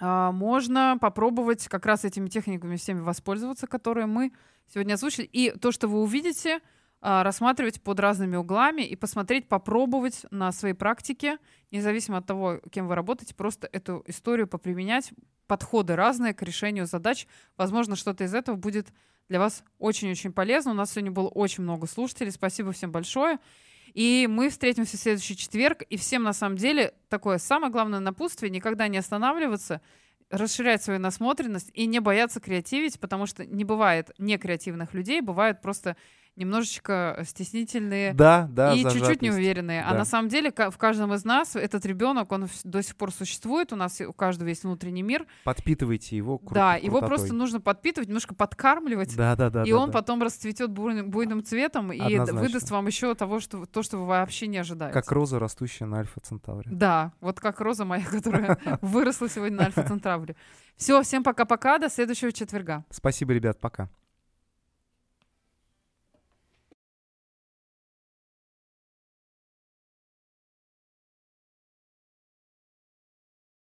[0.00, 4.32] а, можно попробовать как раз этими техниками всеми воспользоваться, которые мы
[4.66, 5.26] сегодня озвучили.
[5.26, 6.60] И то, что вы увидите, а,
[7.04, 11.36] рассматривать под разными углами и посмотреть, попробовать на своей практике,
[11.70, 15.12] независимо от того, кем вы работаете, просто эту историю поприменять,
[15.46, 17.26] подходы разные к решению задач.
[17.58, 18.88] Возможно, что-то из этого будет
[19.28, 20.70] для вас очень-очень полезно.
[20.70, 22.32] У нас сегодня было очень много слушателей.
[22.32, 23.38] Спасибо всем большое.
[23.92, 25.82] И мы встретимся в следующий четверг.
[25.82, 29.82] И всем, на самом деле, такое самое главное напутствие— никогда не останавливаться,
[30.30, 35.96] расширять свою насмотренность и не бояться креативить, потому что не бывает некреативных людей, бывают просто
[36.36, 39.82] немножечко стеснительные Да, да, и чуть-чуть неуверенные.
[39.82, 39.98] А Да.
[39.98, 43.76] на самом деле в каждом из нас этот ребенок, он до сих пор существует, у
[43.76, 45.26] нас у каждого есть внутренний мир.
[45.44, 47.08] Подпитывайте его кру- да, его крутотой.
[47.08, 49.16] просто нужно подпитывать, немножко подкармливать.
[49.16, 49.62] Да, да, да.
[49.64, 49.92] и да, он да.
[49.92, 52.40] потом расцветет буйным, буйным цветом и Однозначно.
[52.40, 54.92] выдаст вам еще того, что, то, что вы вообще не ожидаете.
[54.92, 56.70] Как роза, растущая на Альфа Центавре.
[56.70, 60.36] Да, вот как роза моя, которая выросла сегодня на Альфа Центавре.
[60.76, 62.84] Все, всем пока-пока, до следующего четверга.
[62.90, 63.88] Спасибо, ребят, пока.